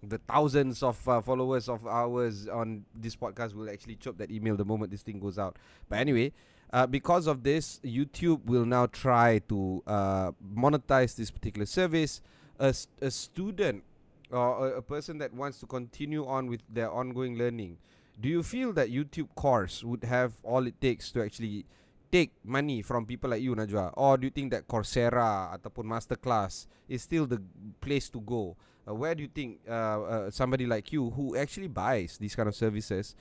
The 0.00 0.22
thousands 0.30 0.80
of 0.80 0.94
uh, 1.10 1.18
followers 1.20 1.66
of 1.66 1.82
ours 1.82 2.46
on 2.46 2.86
this 2.94 3.18
podcast 3.18 3.52
will 3.52 3.66
actually 3.66 3.98
chop 3.98 4.16
that 4.22 4.30
email 4.30 4.54
the 4.54 4.64
moment 4.64 4.94
this 4.94 5.02
thing 5.02 5.18
goes 5.18 5.42
out. 5.42 5.58
But 5.90 5.98
anyway, 5.98 6.30
uh, 6.70 6.86
because 6.86 7.26
of 7.26 7.42
this, 7.42 7.82
YouTube 7.82 8.46
will 8.46 8.64
now 8.64 8.86
try 8.86 9.42
to 9.50 9.82
uh, 9.90 10.30
monetize 10.54 11.18
this 11.18 11.34
particular 11.34 11.66
service. 11.66 12.22
A, 12.58 12.74
a 13.02 13.10
student 13.10 13.82
or 14.30 14.70
a, 14.70 14.78
a 14.78 14.82
person 14.82 15.18
that 15.18 15.34
wants 15.34 15.58
to 15.60 15.66
continue 15.66 16.26
on 16.26 16.46
with 16.46 16.60
their 16.70 16.90
ongoing 16.90 17.38
learning, 17.38 17.78
do 18.18 18.28
you 18.28 18.42
feel 18.42 18.72
that 18.74 18.90
YouTube 18.90 19.30
course 19.34 19.84
would 19.84 20.02
have 20.02 20.34
all 20.42 20.66
it 20.66 20.80
takes 20.80 21.10
to 21.12 21.22
actually 21.22 21.64
take 22.10 22.32
money 22.42 22.82
from 22.82 23.06
people 23.06 23.30
like 23.30 23.42
you, 23.42 23.54
Najwa? 23.54 23.92
Or 23.94 24.16
do 24.16 24.26
you 24.26 24.34
think 24.34 24.50
that 24.50 24.66
Coursera 24.66 25.54
ataupun 25.54 25.86
Masterclass 25.86 26.66
is 26.88 27.02
still 27.02 27.26
the 27.26 27.40
place 27.80 28.10
to 28.10 28.20
go? 28.20 28.56
Uh, 28.88 28.94
where 28.94 29.14
do 29.14 29.22
you 29.22 29.30
think 29.30 29.60
uh, 29.68 30.02
uh, 30.02 30.30
somebody 30.30 30.66
like 30.66 30.90
you 30.92 31.10
who 31.10 31.36
actually 31.36 31.68
buys 31.68 32.18
these 32.18 32.34
kind 32.34 32.48
of 32.48 32.56
services, 32.56 33.14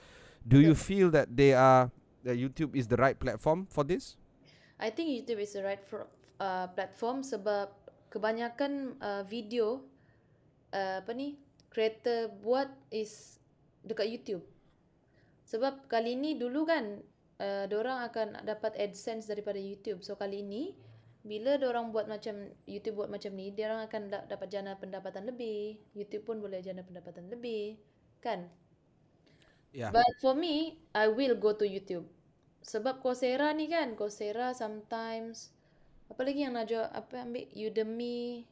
do 0.48 0.62
you 0.62 0.74
feel 0.74 1.12
that 1.12 1.30
they 1.30 1.54
are 1.54 1.92
that 2.24 2.40
YouTube 2.40 2.76
is 2.76 2.88
the 2.88 2.98
right 2.98 3.20
platform 3.20 3.68
for 3.70 3.84
this? 3.84 4.18
I 4.80 4.90
think 4.90 5.10
YouTube 5.10 5.40
is 5.40 5.54
the 5.54 5.64
right 5.64 5.84
for, 5.84 6.08
uh, 6.40 6.68
platform 6.72 7.22
sebab 7.22 7.70
kebanyakan 8.10 8.98
uh, 9.04 9.22
video 9.28 9.84
uh, 10.72 11.04
apa 11.04 11.12
ni 11.14 11.36
creator 11.70 12.32
buat 12.42 12.72
is 12.90 13.38
dekat 13.84 14.08
YouTube. 14.08 14.57
Sebab 15.48 15.88
kali 15.88 16.20
ni 16.20 16.36
dulu 16.36 16.68
kan 16.68 17.00
uh, 17.40 17.66
orang 17.72 18.04
akan 18.12 18.28
dapat 18.44 18.76
AdSense 18.76 19.32
daripada 19.32 19.56
YouTube. 19.56 20.04
So 20.04 20.20
kali 20.20 20.44
ini 20.44 20.76
bila 21.28 21.60
orang 21.60 21.92
buat 21.92 22.08
macam 22.08 22.52
YouTube 22.64 23.04
buat 23.04 23.12
macam 23.12 23.36
ni, 23.36 23.52
dia 23.52 23.68
orang 23.68 23.84
akan 23.92 24.02
da- 24.08 24.26
dapat 24.28 24.48
jana 24.48 24.80
pendapatan 24.80 25.28
lebih. 25.28 25.76
YouTube 25.92 26.24
pun 26.24 26.40
boleh 26.40 26.64
jana 26.64 26.88
pendapatan 26.88 27.28
lebih, 27.28 27.76
kan? 28.24 28.48
Yeah. 29.76 29.92
But 29.92 30.08
for 30.24 30.32
me, 30.32 30.80
I 30.96 31.12
will 31.12 31.36
go 31.36 31.52
to 31.52 31.68
YouTube. 31.68 32.08
Sebab 32.64 33.04
Coursera 33.04 33.52
ni 33.52 33.68
kan, 33.68 34.00
Coursera 34.00 34.56
sometimes 34.56 35.52
apa 36.08 36.24
lagi 36.24 36.48
yang 36.48 36.56
nak 36.56 36.72
jual 36.72 36.88
apa 36.88 37.28
ambil 37.28 37.44
Udemy. 37.52 38.48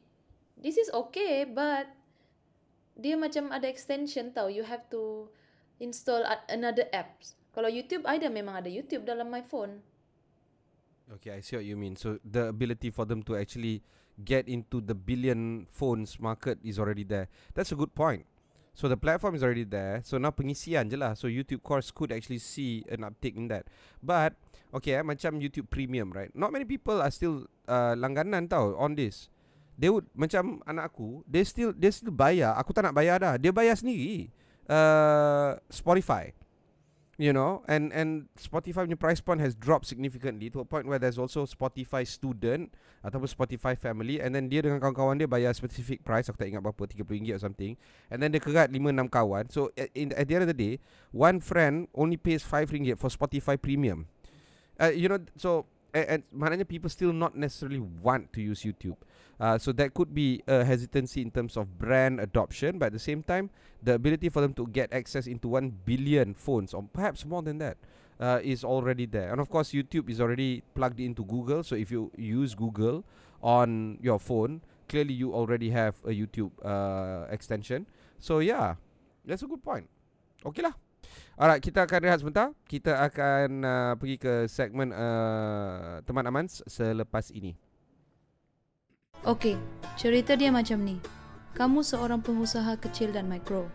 This 0.60 0.76
is 0.76 0.92
okay, 0.92 1.48
but 1.48 1.88
dia 2.96 3.16
macam 3.16 3.48
ada 3.52 3.64
extension 3.68 4.36
tau. 4.36 4.52
You 4.52 4.68
have 4.68 4.84
to 4.92 5.32
install 5.80 6.24
another 6.48 6.88
apps. 6.92 7.36
Kalau 7.56 7.72
YouTube, 7.72 8.04
ada 8.04 8.28
memang 8.28 8.60
ada 8.60 8.68
YouTube 8.68 9.08
dalam 9.08 9.32
my 9.32 9.40
phone. 9.40 9.80
Okay, 11.06 11.32
I 11.32 11.40
see 11.40 11.56
what 11.56 11.64
you 11.64 11.78
mean. 11.78 11.94
So 11.94 12.18
the 12.26 12.50
ability 12.50 12.90
for 12.90 13.06
them 13.06 13.22
to 13.30 13.38
actually 13.38 13.80
get 14.20 14.50
into 14.50 14.82
the 14.82 14.92
billion 14.92 15.70
phones 15.70 16.18
market 16.18 16.58
is 16.66 16.76
already 16.82 17.06
there. 17.06 17.30
That's 17.54 17.70
a 17.70 17.78
good 17.78 17.94
point. 17.94 18.26
So 18.76 18.92
the 18.92 18.98
platform 18.98 19.38
is 19.38 19.42
already 19.46 19.64
there. 19.64 20.04
So 20.04 20.18
now 20.20 20.34
pengisian 20.34 20.92
je 20.92 20.98
lah. 21.00 21.16
So 21.16 21.30
YouTube 21.30 21.64
course 21.64 21.88
could 21.94 22.12
actually 22.12 22.42
see 22.42 22.84
an 22.92 23.08
uptick 23.08 23.38
in 23.38 23.48
that. 23.48 23.70
But 24.02 24.36
okay, 24.74 25.00
eh, 25.00 25.04
macam 25.06 25.40
YouTube 25.40 25.72
Premium, 25.72 26.12
right? 26.12 26.28
Not 26.36 26.52
many 26.52 26.68
people 26.68 27.00
are 27.00 27.14
still 27.14 27.48
uh, 27.70 27.96
langganan 27.96 28.50
tau 28.50 28.76
on 28.76 28.98
this 28.98 29.32
they 29.76 29.92
would 29.92 30.08
macam 30.16 30.64
anak 30.64 30.92
aku 30.92 31.20
they 31.28 31.44
still 31.44 31.70
they 31.76 31.92
still 31.92 32.12
bayar 32.12 32.56
aku 32.56 32.72
tak 32.72 32.88
nak 32.88 32.96
bayar 32.96 33.20
dah 33.20 33.36
dia 33.36 33.52
bayar 33.52 33.76
sendiri 33.76 34.32
uh, 34.68 35.58
Spotify 35.70 36.32
you 37.16 37.32
know 37.32 37.64
and 37.64 37.92
and 37.96 38.28
Spotify 38.36 38.84
punya 38.84 39.00
price 39.00 39.24
point 39.24 39.40
has 39.40 39.56
dropped 39.56 39.88
significantly 39.88 40.52
to 40.52 40.60
a 40.60 40.66
point 40.68 40.84
where 40.84 41.00
there's 41.00 41.16
also 41.16 41.48
Spotify 41.48 42.04
student 42.04 42.76
ataupun 43.00 43.24
Spotify 43.24 43.72
family 43.72 44.20
and 44.20 44.36
then 44.36 44.52
dia 44.52 44.60
dengan 44.60 44.84
kawan-kawan 44.84 45.16
dia 45.16 45.24
bayar 45.24 45.56
specific 45.56 46.04
price 46.04 46.28
aku 46.28 46.36
tak 46.36 46.52
ingat 46.52 46.60
berapa 46.60 46.76
RM30 46.76 47.32
or 47.32 47.40
something 47.40 47.72
and 48.12 48.20
then 48.20 48.28
dia 48.28 48.40
kerat 48.40 48.68
5 48.68 48.76
6 48.76 49.08
kawan. 49.08 49.48
So 49.48 49.72
at, 49.80 49.88
in, 49.96 50.12
at 50.12 50.28
the 50.28 50.36
end 50.36 50.44
of 50.44 50.50
the 50.52 50.58
day 50.58 50.74
one 51.08 51.40
friend 51.40 51.88
only 51.96 52.20
pays 52.20 52.44
RM5 52.44 53.00
for 53.00 53.08
Spotify 53.08 53.56
premium. 53.56 54.12
Uh, 54.76 54.92
you 54.92 55.08
know 55.08 55.16
so 55.40 55.64
and, 55.94 56.22
and 56.32 56.68
people 56.68 56.90
still 56.90 57.12
not 57.12 57.36
necessarily 57.36 57.80
want 57.80 58.32
to 58.32 58.40
use 58.40 58.62
YouTube 58.62 58.96
Uh, 59.38 59.58
so 59.58 59.72
that 59.72 59.92
could 59.92 60.14
be 60.14 60.42
a 60.48 60.64
hesitancy 60.64 61.20
in 61.20 61.30
terms 61.30 61.56
of 61.56 61.78
brand 61.78 62.20
adoption, 62.20 62.78
but 62.78 62.86
at 62.86 62.92
the 62.92 62.98
same 62.98 63.22
time, 63.22 63.50
the 63.82 63.92
ability 63.92 64.28
for 64.28 64.40
them 64.40 64.54
to 64.54 64.66
get 64.68 64.92
access 64.92 65.26
into 65.26 65.48
1 65.48 65.84
billion 65.84 66.32
phones, 66.32 66.72
or 66.72 66.82
perhaps 66.92 67.24
more 67.26 67.42
than 67.42 67.58
that, 67.58 67.76
uh, 68.18 68.40
is 68.42 68.64
already 68.64 69.04
there. 69.04 69.30
And 69.30 69.40
of 69.40 69.50
course, 69.50 69.72
YouTube 69.72 70.08
is 70.08 70.20
already 70.20 70.62
plugged 70.74 71.00
into 71.00 71.22
Google. 71.24 71.62
So 71.62 71.76
if 71.76 71.90
you 71.90 72.10
use 72.16 72.54
Google 72.54 73.04
on 73.42 73.98
your 74.00 74.18
phone, 74.18 74.62
clearly 74.88 75.12
you 75.12 75.34
already 75.34 75.68
have 75.70 75.96
a 76.04 76.16
YouTube 76.16 76.52
uh, 76.64 77.26
extension. 77.30 77.86
So 78.18 78.38
yeah, 78.38 78.76
that's 79.24 79.42
a 79.42 79.46
good 79.46 79.62
point. 79.62 79.88
Okay 80.46 80.62
lah. 80.62 80.72
Alright, 81.36 81.60
kita 81.60 81.84
akan 81.84 82.00
rehat 82.00 82.18
sebentar. 82.24 82.48
Kita 82.64 82.96
akan 82.96 83.48
uh, 83.60 83.92
pergi 84.00 84.16
ke 84.16 84.48
segmen 84.48 84.88
uh, 84.88 86.00
teman 86.08 86.24
aman 86.24 86.48
selepas 86.48 87.28
ini. 87.28 87.52
Okey, 89.26 89.60
cerita 90.00 90.32
dia 90.32 90.48
macam 90.48 90.80
ni. 90.80 90.96
Kamu 91.56 91.84
seorang 91.84 92.20
pengusaha 92.20 92.76
kecil 92.80 93.12
dan 93.12 93.28
mikro. 93.28 93.68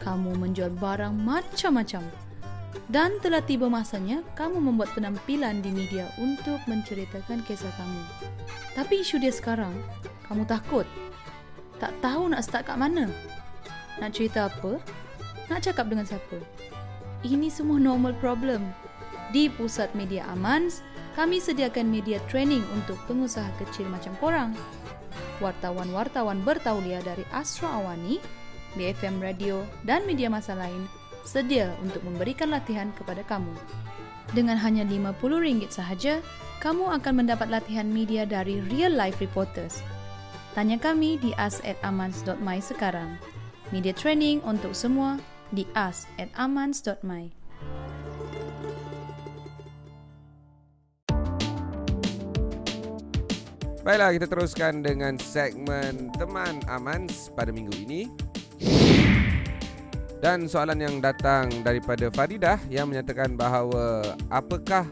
Kamu 0.00 0.36
menjual 0.40 0.72
barang 0.76 1.12
macam-macam. 1.12 2.04
Dan 2.90 3.22
telah 3.22 3.44
tiba 3.44 3.70
masanya 3.70 4.24
kamu 4.34 4.58
membuat 4.58 4.90
penampilan 4.96 5.62
di 5.62 5.70
media 5.70 6.10
untuk 6.18 6.58
menceritakan 6.66 7.44
kisah 7.46 7.70
kamu. 7.78 8.02
Tapi 8.74 9.04
isu 9.04 9.22
dia 9.22 9.30
sekarang, 9.30 9.72
kamu 10.26 10.42
takut. 10.48 10.88
Tak 11.78 11.94
tahu 12.02 12.28
nak 12.28 12.42
start 12.42 12.66
kat 12.66 12.76
mana. 12.76 13.06
Nak 14.02 14.10
cerita 14.16 14.50
apa? 14.50 14.80
Nak 15.50 15.60
cakap 15.60 15.86
dengan 15.86 16.06
siapa? 16.06 16.38
Ini 17.20 17.52
semua 17.52 17.76
normal 17.76 18.16
problem. 18.16 18.64
Di 19.28 19.52
Pusat 19.52 19.92
Media 19.92 20.24
Amans, 20.32 20.80
kami 21.12 21.36
sediakan 21.36 21.92
media 21.92 22.16
training 22.32 22.64
untuk 22.72 22.96
pengusaha 23.04 23.52
kecil 23.60 23.86
macam 23.92 24.16
korang 24.16 24.50
wartawan-wartawan 25.40 26.44
bertauliah 26.44 27.00
dari 27.02 27.24
Astra 27.32 27.80
Awani, 27.80 28.20
BFM 28.76 29.18
Radio 29.18 29.64
dan 29.88 30.04
media 30.04 30.28
masa 30.30 30.54
lain 30.54 30.86
sedia 31.24 31.72
untuk 31.84 32.00
memberikan 32.06 32.48
latihan 32.48 32.88
kepada 32.96 33.20
kamu. 33.28 33.52
Dengan 34.32 34.56
hanya 34.56 34.86
RM50 34.86 35.68
sahaja, 35.74 36.14
kamu 36.62 36.88
akan 37.02 37.24
mendapat 37.24 37.50
latihan 37.50 37.88
media 37.88 38.24
dari 38.24 38.62
real 38.72 38.94
life 38.94 39.18
reporters. 39.18 39.82
Tanya 40.54 40.78
kami 40.78 41.18
di 41.18 41.34
us@amans.my 41.36 42.58
sekarang. 42.62 43.20
Media 43.74 43.92
training 43.92 44.40
untuk 44.46 44.72
semua 44.72 45.18
di 45.50 45.66
us@amans.my. 45.74 47.24
Baiklah, 53.80 54.12
kita 54.12 54.28
teruskan 54.28 54.84
dengan 54.84 55.16
segmen 55.16 56.12
Teman 56.20 56.60
Amans 56.68 57.32
pada 57.32 57.48
minggu 57.48 57.72
ini. 57.80 58.12
Dan 60.20 60.44
soalan 60.44 60.84
yang 60.84 61.00
datang 61.00 61.48
daripada 61.64 62.12
Faridah 62.12 62.60
yang 62.68 62.92
menyatakan 62.92 63.40
bahawa 63.40 64.04
apakah 64.28 64.84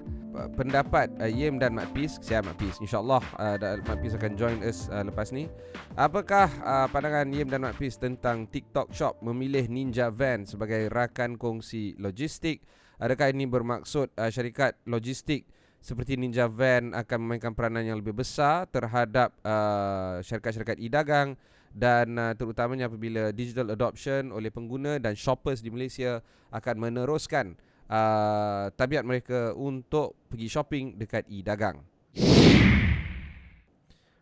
pendapat 0.54 1.10
uh, 1.18 1.26
Yim 1.26 1.58
dan 1.58 1.74
Mat 1.74 1.90
Pis, 1.90 2.22
saya 2.22 2.44
Mat 2.44 2.54
Pis, 2.54 2.78
insyaAllah 2.78 3.22
uh, 3.40 3.56
Mat 3.82 3.98
Pis 3.98 4.14
akan 4.14 4.32
join 4.38 4.62
us 4.62 4.86
uh, 4.94 5.02
lepas 5.02 5.34
ni. 5.34 5.50
Apakah 5.98 6.46
uh, 6.62 6.86
pandangan 6.86 7.26
Yim 7.26 7.50
dan 7.50 7.66
Mat 7.66 7.74
Pis 7.74 7.98
tentang 7.98 8.46
TikTok 8.46 8.94
Shop 8.94 9.18
memilih 9.24 9.66
Ninja 9.66 10.14
Van 10.14 10.46
sebagai 10.46 10.86
rakan 10.92 11.34
kongsi 11.34 11.98
logistik? 11.98 12.62
Adakah 13.02 13.34
ini 13.34 13.50
bermaksud 13.50 14.14
uh, 14.14 14.30
syarikat 14.30 14.78
logistik 14.86 15.46
seperti 15.78 16.18
Ninja 16.18 16.50
Van 16.50 16.94
akan 16.94 17.18
memainkan 17.22 17.54
peranan 17.54 17.86
yang 17.86 17.98
lebih 17.98 18.14
besar 18.14 18.66
terhadap 18.70 19.34
uh, 19.46 20.18
syarikat-syarikat 20.22 20.78
e-dagang 20.82 21.38
dan 21.70 22.18
uh, 22.18 22.34
terutamanya 22.34 22.90
apabila 22.90 23.30
digital 23.30 23.70
adoption 23.70 24.34
oleh 24.34 24.50
pengguna 24.50 24.98
dan 24.98 25.14
shoppers 25.14 25.62
di 25.62 25.70
Malaysia 25.70 26.18
akan 26.50 26.74
meneruskan 26.80 27.54
uh, 27.88 28.68
tabiat 28.72 29.02
mereka 29.02 29.52
untuk 29.56 30.14
pergi 30.28 30.48
shopping 30.48 30.84
dekat 30.96 31.24
e-dagang. 31.26 31.82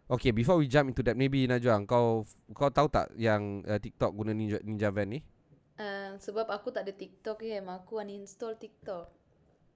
Okay, 0.07 0.31
before 0.31 0.63
we 0.63 0.71
jump 0.71 0.87
into 0.87 1.03
that, 1.03 1.19
maybe 1.19 1.51
Najwa, 1.51 1.83
kau 1.83 2.23
kau 2.55 2.71
tahu 2.71 2.87
tak 2.87 3.11
yang 3.19 3.67
uh, 3.67 3.75
TikTok 3.75 4.15
guna 4.15 4.31
Ninja, 4.31 4.63
Ninja 4.63 4.95
Van 4.95 5.11
ni? 5.11 5.19
Uh, 5.77 6.15
sebab 6.23 6.47
aku 6.47 6.71
tak 6.71 6.87
ada 6.87 6.95
TikTok 6.95 7.43
ya, 7.43 7.59
aku 7.67 7.99
uninstall 7.99 8.55
TikTok. 8.55 9.11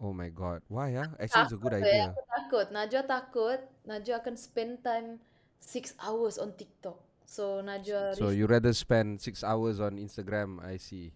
Oh 0.01 0.15
my 0.15 0.31
god, 0.31 0.63
why 0.71 0.95
ah? 0.97 1.11
Actually, 1.19 1.51
it's 1.51 1.53
a 1.53 1.61
good 1.61 1.75
Takut, 1.77 1.83
eh, 1.83 1.93
idea. 1.93 2.07
Aku 2.15 2.23
takut. 2.25 2.67
Najwa 2.73 3.03
takut. 3.05 3.61
Najwa 3.85 4.15
akan 4.23 4.35
spend 4.39 4.81
time 4.81 5.19
6 5.61 5.99
hours 6.01 6.39
on 6.41 6.55
TikTok. 6.57 6.97
So 7.27 7.61
Najwa 7.61 8.17
So 8.17 8.31
ris- 8.33 8.39
you 8.39 8.47
rather 8.49 8.73
spend 8.73 9.21
six 9.21 9.45
hours 9.45 9.77
on 9.77 10.01
Instagram? 10.01 10.57
I 10.65 10.81
see. 10.81 11.13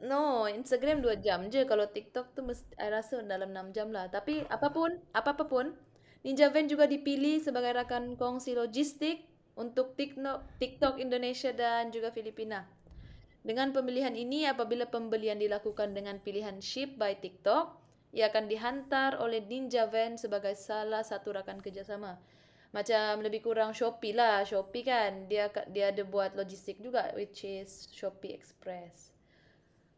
No, 0.00 0.48
Instagram 0.48 1.04
2 1.04 1.20
jam 1.20 1.52
je. 1.52 1.68
Kalau 1.68 1.84
TikTok 1.84 2.32
tu 2.32 2.40
mesti 2.40 2.72
I 2.80 2.88
rasa 2.88 3.20
dalam 3.20 3.52
6 3.52 3.76
jam 3.76 3.92
lah. 3.92 4.08
Tapi 4.08 4.48
apapun, 4.48 4.96
apa-apa 5.12 5.44
pun, 5.44 5.76
Ninja 6.24 6.48
Van 6.48 6.68
juga 6.68 6.88
dipilih 6.88 7.40
sebagai 7.40 7.76
rakan 7.76 8.16
kongsi 8.16 8.56
logistik 8.56 9.28
untuk 9.60 9.96
TikTok, 10.00 10.56
TikTok 10.56 10.96
Indonesia 10.96 11.52
dan 11.52 11.92
juga 11.92 12.08
Filipina. 12.12 12.64
Dengan 13.44 13.72
pemilihan 13.72 14.12
ini, 14.16 14.44
apabila 14.48 14.88
pembelian 14.88 15.40
dilakukan 15.40 15.92
dengan 15.96 16.20
pilihan 16.20 16.60
ship 16.60 16.96
by 16.96 17.16
TikTok, 17.20 17.76
ia 18.16 18.32
akan 18.32 18.48
dihantar 18.48 19.20
oleh 19.20 19.44
Ninja 19.44 19.84
Van 19.88 20.16
sebagai 20.16 20.56
salah 20.56 21.04
satu 21.04 21.36
rakan 21.36 21.60
kerjasama. 21.60 22.16
Macam 22.72 23.20
lebih 23.20 23.44
kurang 23.44 23.76
Shopee 23.76 24.16
lah. 24.16 24.44
Shopee 24.48 24.84
kan, 24.84 25.28
dia 25.28 25.52
dia 25.68 25.92
ada 25.92 26.04
buat 26.08 26.32
logistik 26.36 26.80
juga 26.80 27.12
which 27.16 27.44
is 27.44 27.88
Shopee 27.92 28.32
Express. 28.32 29.09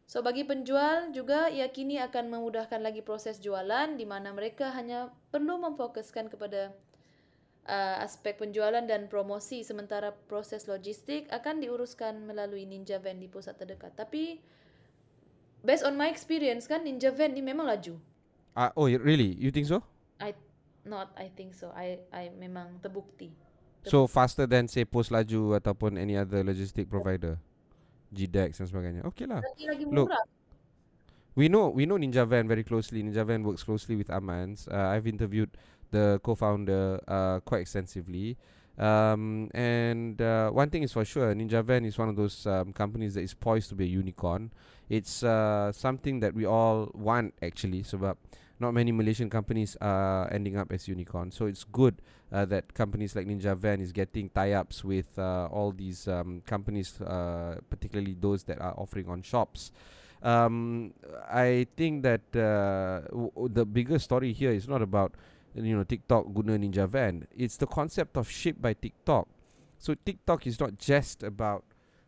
So 0.03 0.19
bagi 0.21 0.43
penjual 0.43 1.15
juga 1.15 1.47
ia 1.47 1.71
kini 1.71 1.97
akan 1.97 2.29
memudahkan 2.29 2.83
lagi 2.83 3.01
proses 3.01 3.39
jualan 3.39 3.95
di 3.95 4.03
mana 4.03 4.35
mereka 4.35 4.69
hanya 4.75 5.09
perlu 5.31 5.57
memfokuskan 5.57 6.27
kepada 6.27 6.75
uh, 7.67 8.03
aspek 8.03 8.35
penjualan 8.39 8.83
dan 8.83 9.07
promosi 9.07 9.63
sementara 9.63 10.11
proses 10.27 10.67
logistik 10.67 11.31
akan 11.31 11.63
diuruskan 11.63 12.27
melalui 12.27 12.67
Ninja 12.67 12.99
Van 12.99 13.17
di 13.17 13.31
pusat 13.31 13.55
terdekat. 13.55 13.95
Tapi 13.95 14.43
based 15.63 15.87
on 15.87 15.95
my 15.95 16.11
experience 16.11 16.67
kan 16.67 16.83
Ninja 16.83 17.09
Van 17.09 17.31
ni 17.31 17.41
memang 17.41 17.65
laju. 17.65 17.95
Ah, 18.53 18.69
oh 18.77 18.85
y- 18.85 19.01
really? 19.01 19.33
You 19.39 19.49
think 19.49 19.65
so? 19.65 19.81
I 20.21 20.35
not 20.85 21.15
I 21.17 21.31
think 21.31 21.55
so. 21.57 21.71
I 21.73 22.03
I 22.13 22.29
memang 22.29 22.83
terbukti. 22.83 23.33
So 23.83 24.07
faster 24.07 24.47
than 24.47 24.71
say 24.71 24.87
Post 24.87 25.11
Laju 25.11 25.59
ataupun 25.59 25.99
any 25.99 26.15
other 26.15 26.39
logistic 26.39 26.87
provider, 26.87 27.35
GDEX 28.13 28.61
dan 28.61 28.67
sebagainya. 28.69 29.01
Okay 29.09 29.25
lah. 29.25 29.41
Lagi 29.41 29.65
lagi 29.65 29.83
Look, 29.89 30.13
murah. 30.13 30.25
We 31.33 31.49
know 31.49 31.73
we 31.73 31.89
know 31.89 31.97
Ninja 31.97 32.29
Van 32.29 32.45
very 32.45 32.61
closely. 32.61 33.01
Ninja 33.01 33.25
Van 33.25 33.41
works 33.41 33.65
closely 33.65 33.97
with 33.97 34.13
Amans. 34.13 34.69
Uh, 34.69 34.93
I've 34.93 35.09
interviewed 35.09 35.49
the 35.89 36.21
co-founder 36.21 37.01
uh, 37.09 37.41
quite 37.41 37.61
extensively. 37.61 38.37
Um, 38.77 39.49
and 39.53 40.21
uh, 40.21 40.49
one 40.49 40.69
thing 40.69 40.81
is 40.81 40.93
for 40.93 41.05
sure, 41.05 41.33
Ninja 41.33 41.63
Van 41.63 41.85
is 41.85 41.97
one 41.97 42.09
of 42.09 42.15
those 42.15 42.45
um, 42.45 42.73
companies 42.73 43.13
that 43.13 43.21
is 43.21 43.33
poised 43.33 43.69
to 43.69 43.75
be 43.75 43.85
a 43.85 43.87
unicorn. 43.87 44.51
It's 44.89 45.23
uh, 45.23 45.71
something 45.71 46.19
that 46.21 46.33
we 46.33 46.45
all 46.45 46.89
want 46.93 47.33
actually, 47.41 47.81
sebab 47.81 48.17
not 48.59 48.73
many 48.73 48.91
Malaysian 48.91 49.29
companies 49.29 49.75
are 49.81 50.31
ending 50.31 50.57
up 50.57 50.71
as 50.71 50.87
unicorns. 50.87 51.35
So 51.35 51.45
it's 51.47 51.63
good 51.63 52.01
uh, 52.31 52.45
that 52.45 52.73
companies 52.73 53.15
like 53.15 53.27
Ninja 53.27 53.55
Van 53.57 53.81
is 53.81 53.91
getting 53.91 54.29
tie-ups 54.29 54.83
with 54.83 55.07
uh, 55.17 55.47
all 55.51 55.71
these 55.71 56.07
um, 56.07 56.41
companies, 56.45 56.99
uh, 57.01 57.59
particularly 57.69 58.15
those 58.19 58.43
that 58.45 58.59
are 58.61 58.73
offering 58.77 59.09
on 59.09 59.21
shops. 59.21 59.71
Um, 60.21 60.93
I 61.29 61.67
think 61.75 62.03
that 62.03 62.23
uh, 62.35 63.07
w- 63.11 63.49
the 63.51 63.65
bigger 63.65 63.99
story 63.99 64.31
here 64.31 64.51
is 64.51 64.67
not 64.67 64.81
about 64.81 65.13
you 65.55 65.75
know 65.75 65.83
TikTok 65.83 66.33
guna 66.33 66.57
Ninja 66.57 66.87
Van. 66.87 67.27
It's 67.35 67.57
the 67.57 67.67
concept 67.67 68.15
of 68.17 68.29
ship 68.29 68.55
by 68.61 68.73
TikTok. 68.73 69.27
So 69.77 69.95
TikTok 69.95 70.47
is 70.47 70.59
not 70.59 70.77
just 70.79 71.23
about 71.23 71.63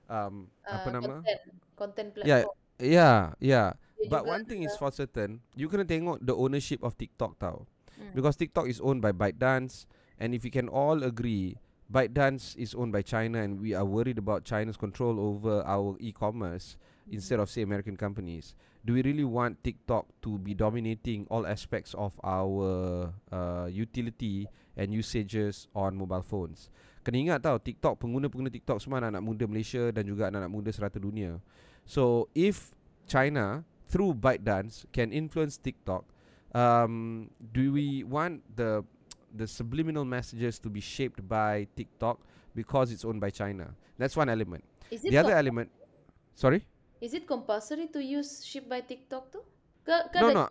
um, 0.10 0.48
apa 0.72 0.90
Uh, 0.90 0.92
nama? 0.92 1.16
content, 1.26 1.42
content 1.76 2.10
Yeah, 2.24 2.46
platform. 2.46 2.56
yeah, 2.80 3.34
yeah. 3.40 3.70
Dia 3.74 3.85
But 4.10 4.26
one 4.26 4.46
thing 4.46 4.64
is 4.64 4.76
for 4.78 4.92
certain, 4.92 5.42
you 5.56 5.70
kena 5.70 5.88
tengok 5.88 6.22
the 6.22 6.36
ownership 6.36 6.84
of 6.86 6.94
TikTok 7.00 7.40
tau. 7.42 7.66
Hmm. 7.96 8.14
Because 8.14 8.36
TikTok 8.36 8.68
is 8.68 8.84
owned 8.84 9.02
by 9.02 9.16
ByteDance 9.16 9.88
and 10.20 10.36
if 10.36 10.44
we 10.44 10.52
can 10.52 10.68
all 10.68 11.02
agree 11.02 11.58
ByteDance 11.86 12.58
is 12.58 12.74
owned 12.74 12.92
by 12.92 13.02
China 13.02 13.42
and 13.42 13.62
we 13.62 13.74
are 13.74 13.86
worried 13.86 14.18
about 14.18 14.44
China's 14.44 14.78
control 14.78 15.20
over 15.20 15.62
our 15.70 15.96
e-commerce 16.00 16.78
instead 17.12 17.40
of 17.40 17.50
say 17.50 17.62
American 17.62 17.96
companies. 17.96 18.56
Do 18.86 18.94
we 18.94 19.04
really 19.04 19.24
want 19.24 19.62
TikTok 19.64 20.06
to 20.26 20.38
be 20.42 20.54
dominating 20.54 21.28
all 21.30 21.46
aspects 21.46 21.94
of 21.94 22.14
our 22.24 23.14
uh, 23.32 23.70
utility 23.70 24.50
and 24.78 24.94
usages 24.94 25.68
on 25.78 25.94
mobile 25.94 26.26
phones? 26.26 26.74
Kena 27.06 27.22
ingat 27.22 27.46
tau 27.46 27.62
TikTok 27.62 28.02
pengguna-pengguna 28.02 28.50
TikTok 28.50 28.82
semua 28.82 28.98
anak-anak 28.98 29.22
muda 29.22 29.46
Malaysia 29.46 29.94
dan 29.94 30.10
juga 30.10 30.34
anak-anak 30.34 30.50
muda 30.50 30.70
serata 30.74 30.98
dunia. 30.98 31.38
So 31.86 32.34
if 32.34 32.74
China 33.06 33.62
through 33.96 34.12
ByteDance 34.20 34.84
can 34.92 35.16
influence 35.16 35.56
TikTok, 35.56 36.04
um, 36.52 37.32
do 37.56 37.72
we 37.72 38.04
want 38.04 38.44
the 38.52 38.84
the 39.32 39.48
subliminal 39.48 40.04
messages 40.04 40.60
to 40.60 40.68
be 40.68 40.84
shaped 40.84 41.24
by 41.24 41.64
TikTok 41.80 42.20
because 42.52 42.92
it's 42.92 43.08
owned 43.08 43.24
by 43.24 43.32
China? 43.32 43.72
That's 43.96 44.20
one 44.20 44.28
element. 44.28 44.68
Is 44.92 45.08
it 45.08 45.16
The 45.16 45.24
other 45.24 45.32
element, 45.32 45.72
sorry, 46.36 46.68
Is 47.00 47.16
it 47.16 47.24
compulsory 47.24 47.88
to 47.96 48.04
use 48.04 48.44
ship 48.44 48.68
by 48.68 48.84
TikTok 48.84 49.32
tu? 49.32 49.40
Ke, 49.88 50.12
ke 50.12 50.20
No, 50.20 50.36
no. 50.36 50.44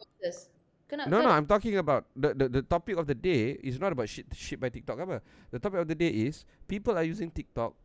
Kena, 0.88 1.04
no, 1.08 1.20
no. 1.20 1.28
I'm 1.28 1.44
talking 1.44 1.76
about 1.76 2.08
the, 2.16 2.32
the 2.32 2.48
the 2.48 2.62
topic 2.64 2.96
of 2.96 3.04
the 3.04 3.16
day 3.16 3.60
is 3.60 3.76
not 3.76 3.92
about 3.92 4.08
shit 4.08 4.24
shit 4.32 4.56
by 4.56 4.72
TikTok 4.72 5.04
apa. 5.04 5.20
The 5.52 5.60
topic 5.60 5.84
of 5.84 5.88
the 5.88 5.96
day 5.96 6.08
is 6.08 6.48
people 6.64 6.96
are 6.96 7.04
using 7.04 7.28
TikTok 7.28 7.76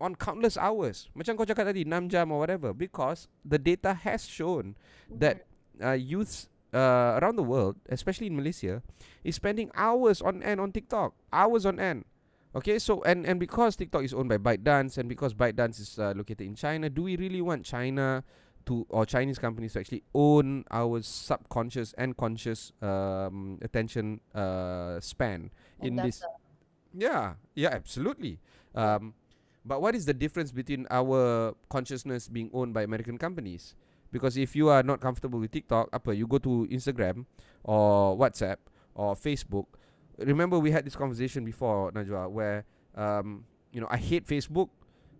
on 0.00 0.14
countless 0.14 0.56
hours. 0.56 1.10
Macam 1.14 1.34
kau 1.34 1.46
cakap 1.46 1.70
tadi 1.70 1.82
6 1.82 2.10
jam 2.10 2.30
or 2.30 2.38
whatever 2.38 2.72
because 2.72 3.26
the 3.44 3.58
data 3.58 3.94
has 3.94 4.26
shown 4.26 4.78
that 5.10 5.46
uh, 5.82 5.98
youths 5.98 6.48
uh, 6.72 7.18
around 7.18 7.36
the 7.36 7.46
world, 7.46 7.76
especially 7.88 8.28
in 8.28 8.36
Malaysia, 8.36 8.82
is 9.24 9.36
spending 9.36 9.70
hours 9.74 10.22
on 10.22 10.42
end 10.42 10.60
on 10.60 10.70
TikTok, 10.72 11.14
hours 11.32 11.66
on 11.66 11.78
end. 11.78 12.04
Okay, 12.56 12.78
so 12.78 13.02
and 13.04 13.26
and 13.28 13.38
because 13.38 13.76
TikTok 13.76 14.02
is 14.04 14.14
owned 14.16 14.28
by 14.32 14.38
ByteDance 14.40 14.96
and 14.96 15.08
because 15.08 15.34
ByteDance 15.34 15.80
is 15.80 15.98
uh, 15.98 16.14
located 16.16 16.48
in 16.48 16.54
China, 16.54 16.88
do 16.88 17.04
we 17.04 17.16
really 17.16 17.42
want 17.42 17.64
China 17.64 18.24
to 18.66 18.86
or 18.88 19.04
Chinese 19.04 19.38
companies 19.38 19.76
to 19.76 19.80
actually 19.80 20.02
own 20.14 20.64
our 20.70 21.00
subconscious 21.00 21.92
and 21.96 22.16
conscious 22.16 22.72
um, 22.80 23.58
attention 23.60 24.20
uh, 24.34 25.00
span 25.00 25.50
and 25.80 25.86
in 25.86 25.96
this 25.96 26.24
yeah, 26.94 27.34
yeah, 27.54 27.68
absolutely. 27.68 28.40
Um, 28.74 29.14
but 29.64 29.82
what 29.82 29.94
is 29.94 30.06
the 30.06 30.14
difference 30.14 30.50
between 30.50 30.86
our 30.90 31.54
consciousness 31.68 32.28
being 32.28 32.50
owned 32.52 32.74
by 32.74 32.82
American 32.82 33.18
companies? 33.18 33.74
Because 34.10 34.36
if 34.36 34.56
you 34.56 34.68
are 34.68 34.82
not 34.82 35.00
comfortable 35.00 35.38
with 35.38 35.52
TikTok, 35.52 35.88
apa 35.92 36.16
you 36.16 36.26
go 36.26 36.38
to 36.38 36.66
Instagram 36.72 37.26
or 37.64 38.16
WhatsApp 38.16 38.56
or 38.94 39.14
Facebook. 39.14 39.66
Remember 40.18 40.58
we 40.58 40.70
had 40.70 40.84
this 40.84 40.96
conversation 40.96 41.44
before 41.44 41.92
Najwa 41.92 42.30
where 42.30 42.64
um, 42.96 43.44
you 43.70 43.80
know 43.80 43.88
I 43.90 43.98
hate 43.98 44.26
Facebook 44.26 44.72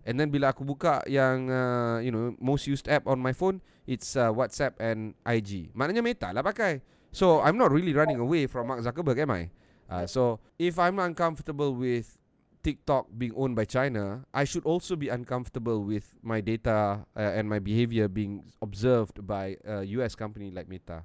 and 0.09 0.19
then 0.19 0.33
bila 0.33 0.57
aku 0.57 0.65
buka 0.65 1.05
yang 1.05 1.53
uh, 1.53 2.01
you 2.01 2.11
know 2.11 2.33
most 2.41 2.67
used 2.67 2.89
app 2.89 3.05
on 3.07 3.21
my 3.21 3.37
phone 3.37 3.61
it's 3.89 4.17
uh, 4.17 4.33
WhatsApp 4.33 4.77
and 4.81 5.13
IG. 5.25 5.73
Maknanya 5.77 6.05
Meta 6.05 6.29
lah 6.33 6.45
pakai. 6.45 6.81
So 7.13 7.41
I'm 7.41 7.57
not 7.57 7.73
really 7.73 7.97
running 7.97 8.21
away 8.21 8.49
from 8.49 8.69
Mark 8.69 8.85
Zuckerberg, 8.85 9.17
am 9.21 9.33
I? 9.33 9.49
Uh, 9.89 10.05
so 10.05 10.41
if 10.61 10.77
I'm 10.79 11.01
uncomfortable 11.01 11.73
with 11.73 12.21
TikTok 12.63 13.07
being 13.17 13.33
owned 13.37 13.57
by 13.57 13.65
China, 13.65 14.25
I 14.35 14.45
should 14.45 14.65
also 14.65 14.97
be 14.97 15.09
uncomfortable 15.09 15.85
with 15.85 16.15
my 16.23 16.41
data 16.41 17.05
uh, 17.17 17.21
and 17.21 17.49
my 17.49 17.59
behavior 17.59 18.09
being 18.09 18.45
observed 18.61 19.27
by 19.27 19.57
a 19.65 19.85
US 19.99 20.15
company 20.15 20.51
like 20.51 20.69
Meta. 20.69 21.05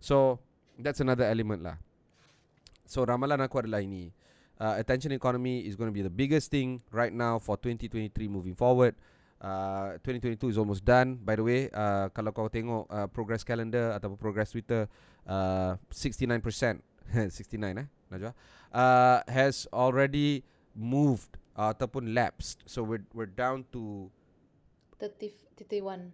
So 0.00 0.40
that's 0.78 1.00
another 1.00 1.24
element 1.24 1.62
lah. 1.62 1.76
So 2.84 3.04
ramalan 3.04 3.40
aku 3.40 3.64
adalah 3.64 3.80
ini. 3.80 4.12
Uh, 4.54 4.78
attention 4.78 5.10
economy 5.10 5.66
is 5.66 5.74
going 5.74 5.90
to 5.90 5.96
be 5.96 6.02
the 6.02 6.12
biggest 6.12 6.50
thing 6.50 6.78
right 6.94 7.12
now 7.12 7.42
for 7.42 7.58
2023 7.58 8.28
moving 8.28 8.54
forward. 8.54 8.94
Uh, 9.42 9.98
2022 10.06 10.54
is 10.54 10.58
almost 10.58 10.86
done. 10.86 11.18
By 11.20 11.36
the 11.36 11.44
way, 11.44 11.68
uh, 11.74 12.08
kalau 12.14 12.32
kau 12.32 12.48
tengok 12.48 12.88
uh, 12.88 13.10
progress 13.10 13.42
calendar 13.42 13.92
ataupun 13.92 14.16
progress 14.16 14.54
Twitter, 14.54 14.88
uh, 15.26 15.76
69%, 15.92 16.80
69 17.28 17.28
eh, 17.82 17.86
Najwa, 18.08 18.32
uh, 18.72 19.20
has 19.28 19.68
already 19.74 20.46
moved 20.74 21.38
uh, 21.56 21.72
ataupun 21.72 22.12
lapsed. 22.12 22.66
So 22.66 22.82
we're 22.82 23.06
we're 23.14 23.30
down 23.30 23.64
to 23.72 24.10
30, 24.98 25.32
31. 25.56 26.12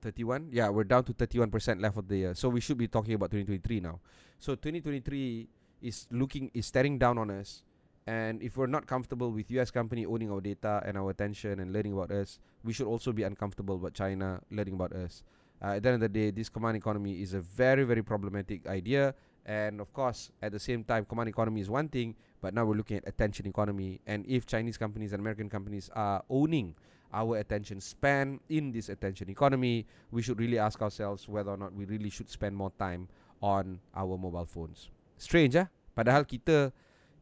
31. 0.00 0.48
Yeah, 0.52 0.68
we're 0.70 0.84
down 0.84 1.04
to 1.04 1.12
31% 1.12 1.80
left 1.80 1.98
of 1.98 2.06
the 2.08 2.16
year. 2.16 2.34
So 2.34 2.48
we 2.48 2.60
should 2.60 2.78
be 2.78 2.86
talking 2.86 3.14
about 3.14 3.30
2023 3.30 3.80
now. 3.80 4.00
So 4.38 4.54
2023 4.54 5.48
is 5.82 6.06
looking 6.10 6.50
is 6.54 6.66
staring 6.66 6.98
down 6.98 7.18
on 7.18 7.30
us. 7.30 7.62
And 8.06 8.40
if 8.40 8.56
we're 8.56 8.70
not 8.70 8.86
comfortable 8.86 9.30
with 9.32 9.50
US 9.52 9.70
company 9.70 10.06
owning 10.06 10.32
our 10.32 10.40
data 10.40 10.80
and 10.86 10.96
our 10.96 11.10
attention 11.10 11.60
and 11.60 11.72
learning 11.72 11.92
about 11.92 12.10
us, 12.10 12.38
we 12.64 12.72
should 12.72 12.86
also 12.86 13.12
be 13.12 13.22
uncomfortable 13.22 13.76
about 13.76 13.92
China 13.92 14.40
learning 14.50 14.74
about 14.74 14.92
us. 14.94 15.22
Uh, 15.60 15.76
at 15.76 15.82
the 15.82 15.88
end 15.90 16.00
of 16.00 16.00
the 16.00 16.08
day, 16.08 16.30
this 16.30 16.48
command 16.48 16.76
economy 16.76 17.20
is 17.20 17.34
a 17.34 17.40
very, 17.40 17.84
very 17.84 18.02
problematic 18.02 18.66
idea. 18.66 19.14
And 19.48 19.80
of 19.80 19.90
course, 19.96 20.30
at 20.44 20.52
the 20.52 20.60
same 20.60 20.84
time, 20.84 21.06
command 21.08 21.32
economy 21.32 21.62
is 21.64 21.70
one 21.72 21.88
thing, 21.88 22.14
but 22.44 22.52
now 22.52 22.66
we're 22.68 22.76
looking 22.76 22.98
at 22.98 23.08
attention 23.08 23.48
economy. 23.48 23.98
And 24.06 24.28
if 24.28 24.44
Chinese 24.44 24.76
companies 24.76 25.16
and 25.16 25.20
American 25.20 25.48
companies 25.48 25.88
are 25.96 26.22
owning 26.28 26.76
our 27.14 27.38
attention 27.38 27.80
span 27.80 28.40
in 28.50 28.70
this 28.72 28.90
attention 28.90 29.30
economy, 29.30 29.86
we 30.10 30.20
should 30.20 30.38
really 30.38 30.58
ask 30.58 30.82
ourselves 30.82 31.26
whether 31.26 31.50
or 31.50 31.56
not 31.56 31.72
we 31.72 31.86
really 31.86 32.10
should 32.10 32.28
spend 32.28 32.54
more 32.54 32.70
time 32.78 33.08
on 33.40 33.80
our 33.96 34.18
mobile 34.18 34.44
phones. 34.44 34.90
Strange, 35.16 35.56
eh? 35.56 35.64
Padahal 35.96 36.28
kita 36.28 36.68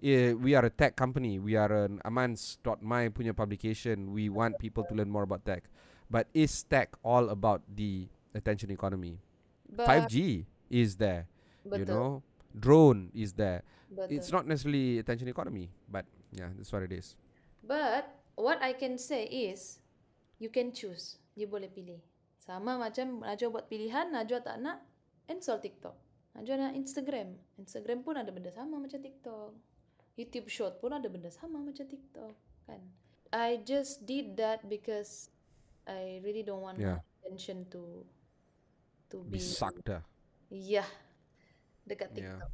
eh, 0.03 0.35
we 0.35 0.59
are 0.59 0.67
a 0.67 0.71
tech 0.75 0.99
company. 0.99 1.39
We 1.39 1.55
are 1.55 1.87
an 1.87 2.03
amans.my 2.03 3.15
punya 3.15 3.39
publication. 3.39 4.11
We 4.11 4.35
want 4.35 4.59
people 4.59 4.83
to 4.91 4.99
learn 4.99 5.09
more 5.09 5.23
about 5.23 5.47
tech. 5.47 5.71
But 6.11 6.27
is 6.35 6.67
tech 6.67 6.99
all 7.07 7.31
about 7.31 7.63
the 7.71 8.11
attention 8.35 8.75
economy? 8.75 9.23
But, 9.71 9.87
5G 9.87 10.43
is 10.71 10.99
there. 10.99 11.31
Betul, 11.67 11.83
You 11.83 11.87
know, 11.87 12.11
drone 12.53 13.11
is 13.13 13.35
there. 13.35 13.61
betul. 13.91 14.11
It's 14.11 14.31
not 14.31 14.47
necessarily 14.47 14.99
attention 14.99 15.29
economy, 15.29 15.69
but 15.87 16.07
yeah, 16.33 16.51
that's 16.55 16.71
what 16.71 16.83
it 16.83 16.93
is. 16.93 17.15
But 17.61 18.07
what 18.35 18.63
I 18.63 18.73
can 18.73 18.97
say 18.97 19.27
is 19.27 19.83
you 20.39 20.49
can 20.49 20.71
choose. 20.71 21.19
You 21.35 21.47
boleh 21.47 21.69
pilih. 21.69 22.01
Sama 22.41 22.79
macam 22.79 23.21
Najwa 23.27 23.61
buat 23.61 23.67
pilihan, 23.67 24.09
Najwa 24.09 24.39
tak 24.41 24.57
nak 24.63 24.81
install 25.27 25.61
TikTok. 25.61 25.93
Najwa 26.33 26.71
nak 26.71 26.73
Instagram. 26.79 27.35
Instagram 27.59 28.01
pun 28.07 28.15
ada 28.17 28.31
benda 28.31 28.49
sama 28.55 28.79
macam 28.79 29.01
TikTok. 29.03 29.51
YouTube 30.17 30.49
Short 30.49 30.81
pun 30.81 30.97
ada 30.97 31.11
benda 31.13 31.29
sama 31.29 31.61
macam 31.61 31.85
TikTok, 31.85 32.33
kan? 32.65 32.81
I 33.35 33.61
just 33.67 34.07
did 34.09 34.39
that 34.41 34.65
because 34.65 35.29
I 35.85 36.23
really 36.25 36.41
don't 36.41 36.63
want 36.65 36.81
Yeah. 36.81 37.03
attention 37.21 37.69
to 37.75 38.07
to 39.13 39.23
Be 39.29 39.37
be 39.37 39.41
sucked 39.43 39.91
ah. 39.93 40.01
Yeah. 40.49 40.87
Dekat 41.87 42.13
Yeah. 42.13 42.37
TikTok. 42.37 42.51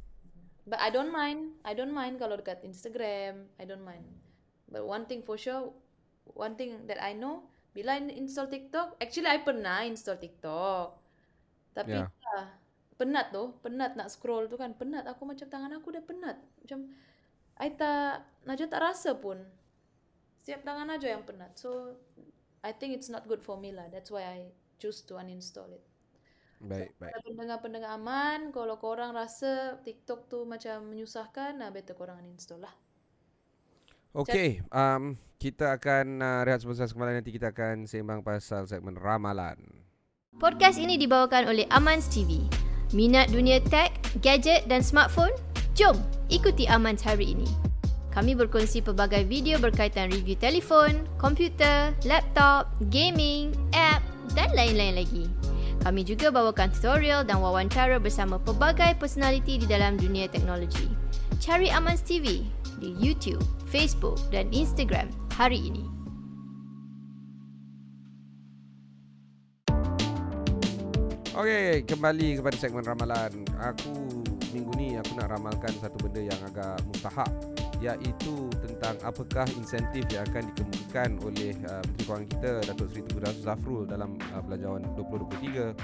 But 0.63 0.79
I 0.79 0.89
don't 0.93 1.11
mind. 1.11 1.59
I 1.67 1.75
don't 1.75 1.91
mind 1.91 2.21
kalau 2.21 2.39
dekat 2.39 2.63
Instagram. 2.63 3.51
I 3.59 3.67
don't 3.67 3.83
mind. 3.83 4.07
But 4.71 4.87
one 4.87 5.09
thing 5.09 5.21
for 5.25 5.35
sure, 5.35 5.75
one 6.31 6.55
thing 6.55 6.87
that 6.87 7.03
I 7.03 7.11
know, 7.11 7.51
bila 7.75 7.99
I 7.99 8.07
install 8.15 8.47
TikTok, 8.47 8.95
actually 9.03 9.27
I 9.27 9.43
pernah 9.43 9.83
install 9.83 10.21
TikTok. 10.21 10.95
Tapi 11.75 11.99
Yeah. 11.99 12.07
yeah. 12.07 12.45
penat 12.95 13.33
tu, 13.35 13.51
penat 13.59 13.97
nak 13.99 14.07
scroll 14.07 14.47
tu 14.47 14.55
kan, 14.55 14.71
penat. 14.77 15.03
Aku 15.09 15.27
macam 15.27 15.49
tangan 15.49 15.73
aku 15.75 15.91
dah 15.91 16.03
penat. 16.05 16.37
Macam 16.63 16.87
I 17.59 17.69
tak, 17.75 18.25
Najwa 18.47 18.65
tak 18.71 18.81
rasa 18.81 19.13
pun. 19.19 19.43
Setiap 20.41 20.65
tangan 20.65 20.89
Najwa 20.89 21.09
yang 21.19 21.25
penat. 21.27 21.53
So, 21.59 21.99
I 22.63 22.71
think 22.71 22.95
it's 22.95 23.11
not 23.11 23.27
good 23.27 23.43
for 23.43 23.59
me 23.59 23.75
lah. 23.75 23.91
That's 23.91 24.09
why 24.09 24.23
I 24.23 24.39
choose 24.79 25.03
to 25.11 25.19
uninstall 25.19 25.69
it. 25.75 25.83
Baik, 26.63 26.95
baik. 26.95 27.11
Kalau 27.11 27.27
pendengar-pendengar 27.27 27.91
aman, 27.99 28.39
kalau 28.55 28.79
korang 28.79 29.11
rasa 29.11 29.75
TikTok 29.83 30.31
tu 30.31 30.47
macam 30.47 30.79
menyusahkan, 30.87 31.59
nah 31.59 31.67
better 31.75 31.91
korang 31.91 32.23
uninstall 32.23 32.63
lah. 32.63 32.73
Okay, 34.15 34.63
um, 34.71 35.19
kita 35.41 35.75
akan 35.75 36.23
uh, 36.23 36.41
rehat 36.47 36.63
sebentar 36.63 36.87
kembali 36.87 37.19
nanti 37.19 37.35
kita 37.35 37.51
akan 37.51 37.83
sembang 37.83 38.23
pasal 38.23 38.63
segmen 38.63 38.95
ramalan. 38.95 39.59
Podcast 40.39 40.79
ini 40.79 40.95
dibawakan 40.95 41.51
oleh 41.51 41.67
Amans 41.73 42.07
TV. 42.07 42.45
Minat 42.95 43.33
dunia 43.33 43.59
tech, 43.67 43.91
gadget 44.23 44.63
dan 44.69 44.85
smartphone? 44.85 45.33
Jom 45.73 45.97
ikuti 46.29 46.69
Amans 46.69 47.01
hari 47.03 47.33
ini. 47.33 47.49
Kami 48.13 48.37
berkongsi 48.37 48.85
pelbagai 48.85 49.25
video 49.25 49.57
berkaitan 49.57 50.13
review 50.13 50.37
telefon, 50.37 51.09
komputer, 51.17 51.91
laptop, 52.05 52.69
gaming, 52.93 53.49
app 53.73 54.05
dan 54.37 54.53
lain-lain 54.53 55.01
lagi. 55.01 55.25
Kami 55.83 56.07
juga 56.07 56.31
bawakan 56.31 56.71
tutorial 56.71 57.27
dan 57.27 57.43
wawancara 57.43 57.99
bersama 57.99 58.39
pelbagai 58.39 58.95
personaliti 58.95 59.59
di 59.59 59.67
dalam 59.67 59.99
dunia 59.99 60.31
teknologi. 60.31 60.87
Cari 61.43 61.67
Amans 61.67 61.99
TV 61.99 62.47
di 62.79 62.95
YouTube, 62.95 63.43
Facebook 63.67 64.15
dan 64.31 64.47
Instagram 64.55 65.11
hari 65.35 65.59
ini. 65.59 65.83
Okay, 71.35 71.83
kembali 71.83 72.39
kepada 72.39 72.55
segmen 72.55 72.87
ramalan. 72.87 73.43
Aku 73.59 74.23
minggu 74.55 74.71
ni 74.79 74.95
aku 74.95 75.19
nak 75.19 75.35
ramalkan 75.35 75.75
satu 75.83 75.99
benda 75.99 76.23
yang 76.23 76.39
agak 76.47 76.79
mustahak 76.87 77.52
iaitu 77.83 78.47
tentang 78.63 78.95
apakah 79.03 79.43
insentif 79.59 80.07
yang 80.07 80.23
akan 80.31 80.47
dikemukakan 80.55 81.09
oleh 81.19 81.51
uh, 81.67 81.83
Menteri 81.83 82.03
Kewangan 82.07 82.27
kita 82.31 82.51
Datuk 82.63 82.87
Seri 82.87 83.01
Tengku 83.03 83.19
Razak 83.19 83.43
Zafrul 83.43 83.83
dalam 83.83 84.15
uh, 84.31 84.39
belanjawan 84.39 84.87
2023. 84.95 85.75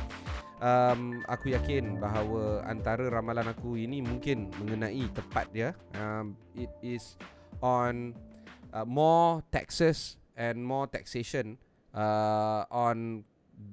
Um, 0.59 1.23
aku 1.27 1.55
yakin 1.55 1.99
bahawa 1.99 2.63
antara 2.67 3.07
ramalan 3.07 3.51
aku 3.51 3.79
ini 3.79 3.99
mungkin 3.99 4.51
mengenai 4.59 5.07
tepat 5.11 5.47
dia. 5.51 5.69
Um, 5.95 6.39
it 6.55 6.71
is 6.79 7.19
on 7.59 8.15
uh, 8.71 8.87
more 8.87 9.43
taxes 9.51 10.15
and 10.39 10.63
more 10.63 10.87
taxation 10.87 11.59
uh, 11.91 12.63
on 12.71 13.27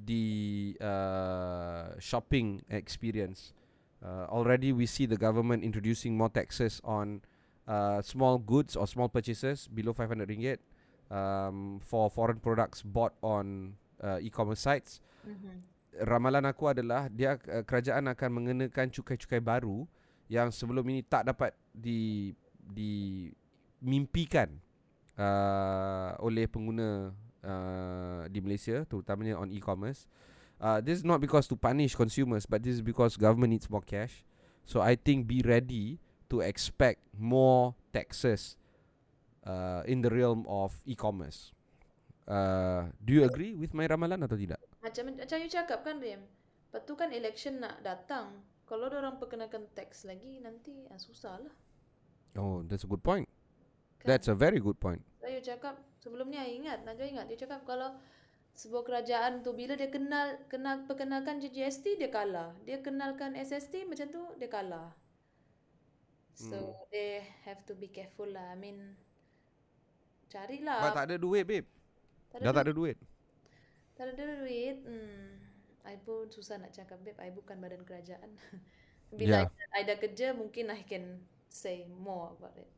the 0.07 0.75
uh, 0.83 1.95
shopping 1.99 2.63
experience. 2.71 3.55
Uh, 4.03 4.27
already, 4.31 4.71
we 4.71 4.87
see 4.87 5.07
the 5.07 5.19
government 5.19 5.63
introducing 5.63 6.17
more 6.17 6.31
taxes 6.31 6.81
on 6.85 7.23
uh, 7.67 8.01
small 8.03 8.39
goods 8.39 8.75
or 8.79 8.87
small 8.87 9.11
purchases 9.11 9.69
below 9.69 9.93
500 9.93 10.27
ringgit 10.27 10.59
um, 11.11 11.79
for 11.83 12.11
foreign 12.11 12.39
products 12.39 12.83
bought 12.83 13.15
on 13.23 13.75
uh, 14.03 14.19
e-commerce 14.23 14.63
sites. 14.63 15.03
Mm-hmm. 15.27 16.07
Ramalan 16.07 16.45
aku 16.47 16.71
adalah 16.71 17.09
dia 17.09 17.41
uh, 17.51 17.65
kerajaan 17.65 18.07
akan 18.13 18.31
mengenakan 18.31 18.93
cukai-cukai 18.93 19.41
baru 19.41 19.89
yang 20.27 20.51
sebelum 20.51 20.83
ini 20.91 21.07
tak 21.07 21.27
dapat 21.31 21.55
di 21.71 22.35
dimimpikan 22.67 24.59
uh, 25.15 26.19
oleh 26.19 26.51
pengguna 26.51 27.15
uh, 27.47 28.23
di 28.27 28.43
Malaysia 28.43 28.83
terutamanya 28.91 29.39
on 29.39 29.55
e-commerce. 29.55 30.11
Uh, 30.57 30.81
this 30.81 31.05
is 31.05 31.07
not 31.07 31.21
because 31.21 31.47
to 31.47 31.55
punish 31.55 31.95
consumers 31.95 32.49
but 32.49 32.65
this 32.65 32.81
is 32.81 32.83
because 32.83 33.15
government 33.15 33.55
needs 33.55 33.71
more 33.71 33.85
cash. 33.85 34.27
So 34.67 34.83
I 34.83 34.99
think 34.99 35.31
be 35.31 35.47
ready 35.47 36.03
to 36.29 36.43
expect 36.43 37.03
more 37.15 37.75
taxes 37.95 38.59
uh, 39.47 39.87
in 39.87 40.03
the 40.03 40.11
realm 40.11 40.45
of 40.51 40.75
e-commerce. 40.85 41.55
Uh, 42.27 42.91
do 43.07 43.15
you 43.15 43.23
agree 43.23 43.55
with 43.55 43.71
my 43.71 43.87
ramalan 43.87 44.19
atau 44.27 44.35
tidak? 44.35 44.59
Macam 44.83 45.15
macam 45.15 45.37
you 45.39 45.51
cakap 45.51 45.87
kan 45.87 46.03
Rim. 46.03 46.27
Lepas 46.27 46.83
tu 46.83 46.99
kan 46.99 47.15
election 47.15 47.63
nak 47.63 47.79
datang. 47.87 48.43
Kalau 48.67 48.91
orang 48.91 49.23
perkenakan 49.23 49.71
tax 49.79 50.03
lagi 50.03 50.43
nanti 50.43 50.91
ah, 50.91 50.99
susah 50.99 51.39
lah. 51.39 51.55
Oh, 52.35 52.67
that's 52.67 52.83
a 52.83 52.91
good 52.91 53.01
point. 53.01 53.31
Kan? 54.03 54.07
That's 54.11 54.27
a 54.27 54.35
very 54.35 54.59
good 54.59 54.77
point. 54.83 55.01
Saya 55.23 55.39
cakap 55.39 55.79
sebelum 56.03 56.35
ni 56.35 56.37
I 56.37 56.59
ingat, 56.59 56.83
Najwa 56.83 57.07
ingat 57.07 57.27
dia 57.31 57.39
cakap 57.47 57.63
kalau 57.63 57.95
sebuah 58.59 58.83
kerajaan 58.83 59.47
tu 59.47 59.55
bila 59.55 59.79
dia 59.79 59.87
kenal 59.87 60.41
kenal 60.51 60.83
perkenalkan 60.91 61.39
GST 61.39 62.03
dia 62.03 62.11
kalah. 62.11 62.51
Dia 62.67 62.83
kenalkan 62.83 63.39
SST 63.39 63.87
macam 63.87 64.11
tu 64.11 64.23
dia 64.43 64.51
kalah. 64.51 64.91
So 66.37 66.53
Hmm. 66.53 66.73
they 66.93 67.25
have 67.49 67.65
to 67.65 67.73
be 67.73 67.89
careful 67.89 68.29
lah. 68.29 68.53
I 68.53 68.57
mean 68.57 68.95
But 70.27 70.45
carilah. 70.45 70.93
tak 70.93 71.05
ada 71.09 71.17
duit, 71.17 71.45
babe. 71.49 71.65
tak 72.29 72.45
Dah 72.45 72.53
tak 72.53 72.65
ada 72.69 72.73
duit. 72.77 72.97
Tak 73.97 74.13
ada 74.13 74.45
duit. 74.45 74.77
Hmm. 74.85 75.41
I 75.87 75.97
pun 75.97 76.29
susah 76.29 76.61
nak 76.61 76.75
cakap, 76.75 77.01
babe. 77.01 77.17
I 77.17 77.33
bukan 77.33 77.57
badan 77.57 77.81
kerajaan. 77.83 78.37
Bila 79.17 79.49
Yeah. 79.49 79.49
I, 79.73 79.81
I 79.81 79.89
dah 79.89 79.97
kerja, 79.97 80.35
mungkin 80.35 80.69
I 80.69 80.83
can 80.85 81.23
say 81.49 81.89
more 81.89 82.35
about 82.35 82.53
it. 82.59 82.69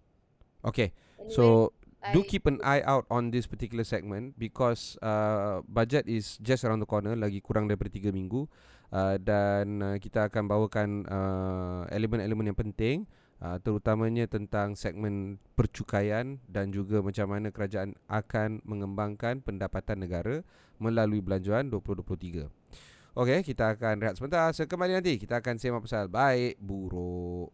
Okay. 0.63 0.93
Anyway, 1.19 1.35
So 1.35 1.73
do 2.15 2.21
I- 2.23 2.29
keep 2.29 2.47
an 2.47 2.63
eye 2.63 2.85
out 2.87 3.09
on 3.11 3.35
this 3.35 3.49
particular 3.49 3.83
segment 3.83 4.39
because 4.39 4.95
uh, 5.03 5.65
budget 5.67 6.07
is 6.07 6.39
just 6.39 6.63
around 6.63 6.79
the 6.79 6.87
corner 6.87 7.19
lagi 7.19 7.43
kurang 7.43 7.67
daripada 7.67 7.91
3 7.91 8.15
minggu 8.15 8.47
uh, 8.93 9.19
dan 9.19 9.67
uh, 9.83 9.97
kita 9.99 10.31
akan 10.31 10.47
bawakan 10.47 10.89
uh, 11.11 11.83
elemen-elemen 11.91 12.55
yang 12.55 12.59
penting 12.59 13.03
uh, 13.43 13.59
terutamanya 13.63 14.27
tentang 14.27 14.75
segmen 14.75 15.39
percukaian 15.55 16.39
dan 16.47 16.71
juga 16.71 17.03
macam 17.03 17.27
mana 17.31 17.51
kerajaan 17.51 17.95
akan 18.11 18.63
mengembangkan 18.67 19.43
pendapatan 19.43 20.03
negara 20.03 20.43
melalui 20.79 21.19
belanjawan 21.23 21.71
2023. 21.71 22.47
Okey, 23.19 23.43
kita 23.43 23.75
akan 23.75 23.99
rehat 23.99 24.15
sebentar. 24.15 24.47
Sekembali 24.55 24.95
nanti 24.95 25.19
kita 25.19 25.43
akan 25.43 25.59
sembang 25.59 25.83
pasal 25.83 26.07
baik 26.07 26.55
buruk. 26.63 27.51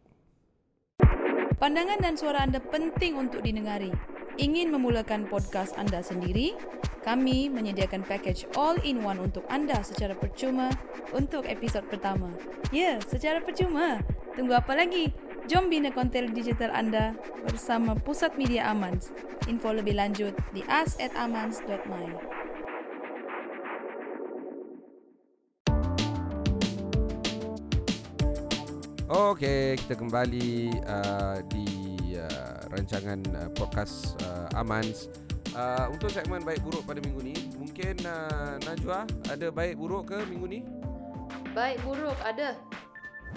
Pandangan 1.56 1.96
dan 2.04 2.20
suara 2.20 2.44
anda 2.44 2.60
penting 2.60 3.16
untuk 3.16 3.40
didengari. 3.40 3.88
Ingin 4.36 4.74
memulakan 4.74 5.24
podcast 5.30 5.72
anda 5.78 6.02
sendiri? 6.02 6.58
Kami 7.06 7.48
menyediakan 7.48 8.04
package 8.04 8.44
all-in-one 8.58 9.22
untuk 9.22 9.46
anda 9.46 9.80
secara 9.80 10.12
percuma 10.12 10.68
untuk 11.14 11.46
episod 11.46 11.86
pertama. 11.88 12.28
Ya, 12.74 13.00
secara 13.06 13.40
percuma. 13.40 14.02
Tunggu 14.34 14.58
apa 14.58 14.74
lagi? 14.76 15.14
Jom 15.44 15.68
bina 15.68 15.92
konten 15.92 16.32
digital 16.32 16.72
anda 16.72 17.12
bersama 17.44 17.92
Pusat 17.92 18.40
Media 18.40 18.72
Amans. 18.72 19.12
Info 19.44 19.76
lebih 19.76 19.92
lanjut 19.92 20.32
di 20.56 20.64
us@amans.my. 20.64 22.08
Okey, 29.04 29.76
kita 29.84 30.00
kembali 30.00 30.80
uh, 30.88 31.44
di 31.52 31.68
uh, 32.16 32.64
rancangan 32.72 33.20
uh, 33.36 33.52
podcast 33.52 34.16
uh, 34.24 34.48
Amans. 34.56 35.12
Uh, 35.52 35.92
untuk 35.92 36.08
segmen 36.08 36.40
baik 36.40 36.64
buruk 36.64 36.88
pada 36.88 37.04
minggu 37.04 37.20
ni, 37.20 37.36
mungkin 37.60 38.00
uh, 38.08 38.56
Najwa 38.64 39.04
ada 39.28 39.52
baik 39.52 39.76
buruk 39.76 40.08
ke 40.08 40.24
minggu 40.24 40.46
ni? 40.48 40.60
Baik 41.52 41.84
buruk 41.84 42.16
ada. 42.24 42.56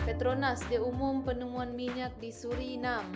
Petronas 0.04 0.62
dia 0.68 0.84
umum 0.84 1.26
penemuan 1.26 1.74
minyak 1.74 2.14
di 2.22 2.30
Surinam. 2.30 3.08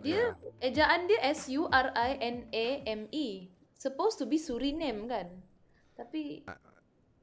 Dia 0.00 0.32
ejaan 0.62 1.10
dia 1.10 1.18
S 1.26 1.50
U 1.50 1.66
R 1.68 1.90
I 1.92 2.16
N 2.22 2.46
A 2.54 2.68
M 2.86 3.10
E. 3.10 3.50
Supposed 3.74 4.22
to 4.22 4.26
be 4.26 4.38
Suriname 4.38 5.10
kan? 5.10 5.28
Tapi 5.98 6.46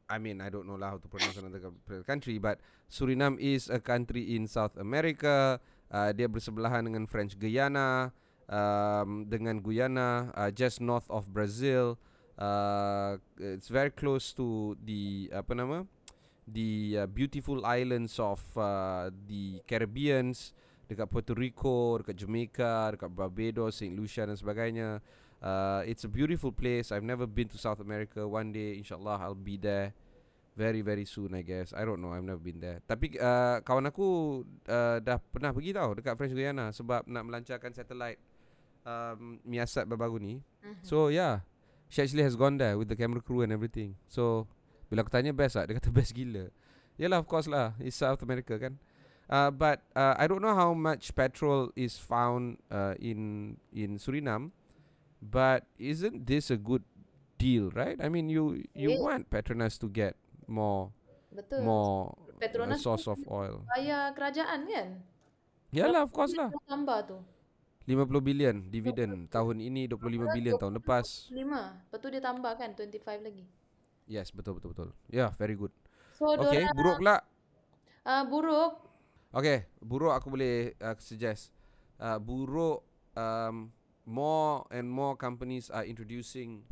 I 0.05 0.17
mean, 0.21 0.37
I 0.37 0.53
don't 0.53 0.69
know 0.69 0.77
lah 0.77 0.93
how 0.93 0.99
to 1.01 1.09
pronounce 1.09 1.33
another 1.41 1.57
co- 1.57 2.05
country, 2.05 2.37
but 2.37 2.61
Suriname 2.85 3.41
is 3.41 3.73
a 3.73 3.81
country 3.81 4.37
in 4.37 4.45
South 4.45 4.77
America. 4.77 5.57
Uh, 5.89 6.13
dia 6.13 6.29
bersebelahan 6.29 6.85
dengan 6.85 7.09
French 7.09 7.33
Guyana, 7.37 8.13
um, 8.45 9.25
dengan 9.25 9.61
Guyana, 9.61 10.29
uh, 10.37 10.53
just 10.53 10.77
north 10.77 11.09
of 11.09 11.25
Brazil. 11.33 11.97
Uh, 12.37 13.17
it's 13.39 13.71
very 13.71 13.89
close 13.89 14.35
to 14.35 14.77
the 14.83 15.31
apa 15.33 15.55
nama? 15.57 15.89
The 16.45 17.03
uh, 17.03 17.05
beautiful 17.09 17.65
islands 17.65 18.21
of 18.21 18.41
uh, 18.53 19.09
the 19.25 19.65
Caribbeans, 19.65 20.53
dekat 20.85 21.09
Puerto 21.09 21.33
Rico, 21.33 21.97
dekat 21.97 22.21
Jamaica, 22.21 22.93
dekat 22.93 23.09
Barbados, 23.09 23.81
Saint 23.81 23.97
Lucia 23.97 24.29
dan 24.29 24.37
sebagainya. 24.37 25.01
Uh, 25.41 25.81
it's 25.89 26.05
a 26.05 26.11
beautiful 26.11 26.53
place. 26.53 26.93
I've 26.93 27.05
never 27.05 27.25
been 27.25 27.49
to 27.49 27.57
South 27.57 27.81
America. 27.81 28.29
One 28.29 28.53
day, 28.53 28.77
inshallah, 28.77 29.17
I'll 29.25 29.37
be 29.37 29.57
there. 29.57 29.97
Very 30.55 30.79
very 30.79 31.03
soon, 31.03 31.35
I 31.35 31.43
guess. 31.43 31.75
I 31.75 31.83
don't 31.83 31.99
know. 31.99 32.15
I've 32.15 32.23
never 32.23 32.39
been 32.39 32.63
there. 32.63 32.79
Tapi 32.87 33.19
uh, 33.19 33.59
kawan 33.59 33.91
aku 33.91 34.39
uh, 34.71 35.03
dah 35.03 35.19
pernah 35.19 35.51
pergi 35.51 35.75
tau 35.75 35.91
dekat 35.91 36.15
French 36.15 36.31
Guiana 36.31 36.71
sebab 36.71 37.03
nak 37.11 37.27
melancarkan 37.27 37.75
satellite 37.75 38.23
um, 38.87 39.41
Miasat 39.43 39.83
baru-baru 39.83 40.15
ni. 40.21 40.33
So 40.79 41.11
yeah, 41.11 41.43
she 41.91 41.99
actually 41.99 42.23
has 42.23 42.39
gone 42.39 42.55
there 42.55 42.79
with 42.79 42.87
the 42.87 42.95
camera 42.95 43.19
crew 43.19 43.43
and 43.43 43.51
everything. 43.51 43.99
So 44.07 44.47
bila 44.87 45.01
aku 45.01 45.11
tanya 45.11 45.31
best 45.31 45.55
tak, 45.55 45.69
dia 45.69 45.75
kata 45.77 45.89
best 45.89 46.11
gila. 46.11 46.49
Yalah 46.95 47.19
of 47.19 47.27
course 47.27 47.45
lah, 47.45 47.75
it's 47.77 47.97
South 47.97 48.21
America 48.23 48.55
kan. 48.55 48.79
Uh, 49.25 49.49
but 49.49 49.81
uh, 49.97 50.13
I 50.15 50.29
don't 50.29 50.39
know 50.39 50.53
how 50.53 50.71
much 50.71 51.09
petrol 51.11 51.73
is 51.73 51.97
found 51.97 52.61
uh, 52.69 52.93
in 53.01 53.53
in 53.73 53.97
Suriname. 53.97 54.53
But 55.17 55.65
isn't 55.81 56.29
this 56.29 56.53
a 56.53 56.59
good 56.59 56.85
deal, 57.35 57.73
right? 57.73 57.97
I 57.97 58.07
mean, 58.13 58.29
you 58.29 58.61
you 58.77 58.93
Eh. 58.93 59.01
want 59.01 59.25
Petronas 59.27 59.81
to 59.81 59.89
get 59.89 60.13
more 60.45 60.93
betul. 61.33 61.65
more 61.65 62.13
uh, 62.13 62.37
Petronas 62.37 62.85
source 62.85 63.09
of 63.09 63.17
oil. 63.25 63.65
Bayar 63.65 64.13
kerajaan 64.13 64.69
kan? 64.69 65.01
Yalah, 65.73 66.05
of 66.05 66.13
course 66.13 66.37
lah. 66.37 66.53
Tambah 66.69 66.99
tu. 67.09 67.17
50 67.89 68.21
bilion 68.21 68.55
dividen 68.69 69.25
tahun 69.29 69.61
ini, 69.61 69.85
25 69.89 70.29
bilion 70.33 70.55
tahun 70.57 70.77
lepas. 70.77 71.29
5. 71.29 71.33
Lepas 71.33 71.97
tu 72.01 72.07
dia 72.13 72.21
tambah 72.21 72.53
kan 72.57 72.73
25 72.77 73.25
lagi. 73.25 73.45
Yes, 74.05 74.29
betul 74.29 74.57
betul 74.61 74.71
betul. 74.73 74.89
Yeah, 75.09 75.33
very 75.35 75.57
good. 75.57 75.73
So 76.15 76.31
Okay, 76.37 76.63
dorang, 76.63 76.77
buruk 76.77 76.95
pula. 77.01 77.15
uh, 78.05 78.23
buruk 78.29 78.71
Okay, 79.35 79.67
buruk 79.83 80.13
aku 80.15 80.31
boleh 80.31 80.71
uh, 80.79 80.95
suggest. 81.01 81.51
Uh, 81.99 82.15
buruk 82.21 82.85
um, 83.17 83.73
more 84.07 84.63
and 84.71 84.87
more 84.87 85.17
companies 85.19 85.67
are 85.73 85.83
introducing 85.83 86.63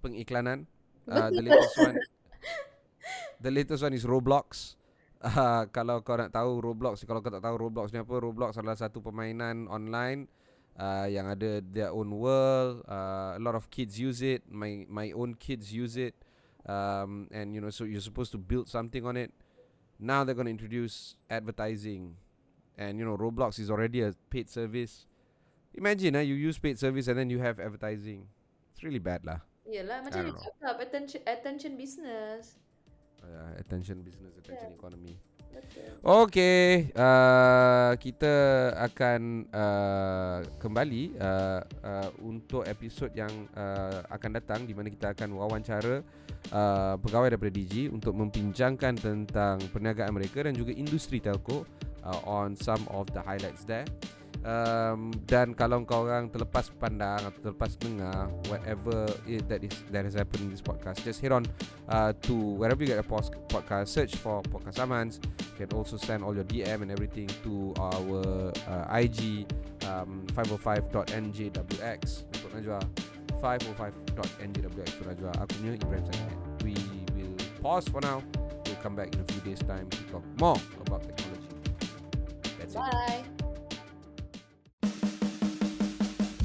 pengiklanan. 0.00 0.64
Uh, 1.08 1.28
the 1.32 1.40
latest 1.40 1.76
one 1.80 1.96
The 3.38 3.50
latest 3.54 3.86
one 3.86 3.94
is 3.94 4.02
Roblox. 4.02 4.74
Uh, 5.18 5.66
kalau 5.74 6.02
kau 6.02 6.14
nak 6.14 6.30
tahu 6.30 6.62
Roblox, 6.62 7.02
kalau 7.06 7.18
kau 7.22 7.30
tak 7.30 7.42
tahu 7.42 7.54
Roblox 7.58 7.90
ni 7.90 7.98
apa, 8.02 8.14
Roblox 8.18 8.54
adalah 8.58 8.78
satu 8.78 9.02
permainan 9.02 9.66
online 9.70 10.26
uh, 10.78 11.06
yang 11.10 11.26
ada 11.30 11.58
their 11.62 11.90
own 11.90 12.10
world. 12.10 12.82
Uh, 12.86 13.34
a 13.34 13.40
lot 13.42 13.54
of 13.54 13.66
kids 13.70 13.98
use 13.98 14.22
it. 14.22 14.46
My 14.46 14.86
my 14.86 15.10
own 15.14 15.34
kids 15.38 15.70
use 15.70 15.98
it. 15.98 16.14
Um, 16.68 17.28
and 17.32 17.54
you 17.54 17.60
know, 17.60 17.70
so 17.70 17.84
you're 17.84 18.04
supposed 18.04 18.30
to 18.32 18.38
build 18.38 18.68
something 18.68 19.06
on 19.06 19.16
it. 19.16 19.32
Now 19.98 20.22
they're 20.22 20.36
going 20.36 20.46
to 20.46 20.52
introduce 20.52 21.16
advertising, 21.28 22.14
and 22.76 22.98
you 22.98 23.04
know, 23.04 23.16
Roblox 23.16 23.58
is 23.58 23.70
already 23.70 24.02
a 24.02 24.14
paid 24.30 24.48
service. 24.48 25.06
Imagine, 25.74 26.16
uh, 26.16 26.20
you 26.20 26.34
use 26.34 26.58
paid 26.58 26.78
service 26.78 27.08
and 27.08 27.18
then 27.18 27.30
you 27.30 27.38
have 27.40 27.58
advertising. 27.58 28.28
It's 28.74 28.84
really 28.84 29.00
bad 29.00 29.24
lah. 29.24 29.40
Yelah 29.68 30.00
macam 30.00 30.20
I 30.20 30.24
dia 30.24 30.32
don't 30.32 30.40
cakap 30.40 30.76
attention, 30.80 31.20
attention 31.26 31.72
business. 31.76 32.56
Uh, 33.20 33.52
attention 33.58 34.00
business, 34.00 34.32
attention 34.38 34.72
economy. 34.72 35.18
Okay, 35.98 36.94
uh, 36.94 37.92
kita 37.98 38.34
akan 38.80 39.50
uh, 39.50 40.40
kembali 40.62 41.18
uh, 41.18 41.60
uh, 41.82 42.08
untuk 42.22 42.62
episod 42.64 43.10
yang 43.12 43.28
uh, 43.58 44.06
akan 44.06 44.38
datang 44.38 44.62
di 44.62 44.78
mana 44.78 44.94
kita 44.94 45.10
akan 45.10 45.34
wawancara 45.34 46.00
uh, 46.54 46.94
pegawai 47.02 47.34
daripada 47.34 47.50
DG 47.50 47.90
untuk 47.90 48.14
membincangkan 48.14 48.94
tentang 48.94 49.58
perniagaan 49.74 50.14
mereka 50.14 50.46
dan 50.46 50.54
juga 50.54 50.70
industri 50.70 51.18
telco 51.18 51.66
uh, 52.06 52.20
on 52.24 52.54
some 52.54 52.86
of 52.94 53.10
the 53.10 53.20
highlights 53.20 53.66
there. 53.66 53.84
Um, 54.46 55.10
dan 55.26 55.50
kalau 55.50 55.82
kau 55.82 56.06
orang 56.06 56.30
terlepas 56.30 56.70
pandang 56.78 57.18
atau 57.26 57.50
terlepas 57.50 57.74
dengar 57.74 58.30
whatever 58.46 59.10
it 59.26 59.42
that 59.50 59.66
is 59.66 59.74
that 59.90 60.06
has 60.06 60.14
happened 60.14 60.46
in 60.46 60.50
this 60.54 60.62
podcast, 60.62 61.02
just 61.02 61.18
head 61.18 61.34
on 61.34 61.42
uh, 61.90 62.14
to 62.22 62.34
wherever 62.54 62.78
you 62.78 62.86
get 62.86 63.02
a 63.02 63.06
podcast, 63.50 63.90
search 63.90 64.14
for 64.14 64.38
podcast 64.46 64.78
Amans. 64.78 65.18
You 65.58 65.66
can 65.66 65.74
also 65.74 65.98
send 65.98 66.22
all 66.22 66.32
your 66.38 66.46
DM 66.46 66.86
and 66.86 66.90
everything 66.94 67.26
to 67.42 67.74
our 67.82 68.54
uh, 68.70 68.86
IG 68.94 69.50
um, 69.90 70.22
505.njwx 70.32 72.00
untuk 72.38 72.50
Najwa 72.54 72.78
505.njwx 73.42 74.86
untuk 75.02 75.06
Najwa. 75.10 75.30
Aku 75.42 75.50
punya 75.58 75.74
Ibrahim 75.74 76.06
we 76.62 76.78
will 77.18 77.34
pause 77.58 77.90
for 77.90 77.98
now. 77.98 78.22
We'll 78.70 78.78
come 78.86 78.94
back 78.94 79.10
in 79.10 79.18
a 79.18 79.26
few 79.34 79.42
days 79.42 79.58
time 79.66 79.90
to 79.90 80.00
talk 80.14 80.24
more 80.38 80.56
about 80.86 81.02
technology. 81.02 81.50
That's 82.62 82.78
it 82.78 83.37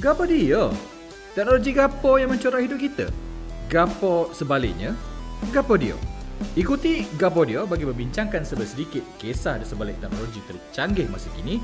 Gapo 0.04 0.28
dia? 0.28 0.68
Teknologi 1.32 1.72
gapo 1.72 2.20
yang 2.20 2.36
mencorah 2.36 2.60
hidup 2.60 2.76
kita? 2.76 3.08
Gapo 3.72 4.36
sebaliknya? 4.36 4.92
Gapo 5.56 5.80
dia? 5.80 5.96
Ikuti 6.60 7.08
Gapo 7.16 7.48
dia 7.48 7.64
bagi 7.64 7.88
membincangkan 7.88 8.44
sebesedikit 8.44 9.00
kisah 9.16 9.64
di 9.64 9.66
sebalik 9.66 9.96
teknologi 10.04 10.44
tercanggih 10.44 11.08
masa 11.08 11.32
kini 11.32 11.64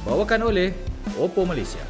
dibawakan 0.00 0.48
oleh 0.48 0.72
Oppo 1.20 1.44
Malaysia. 1.44 1.84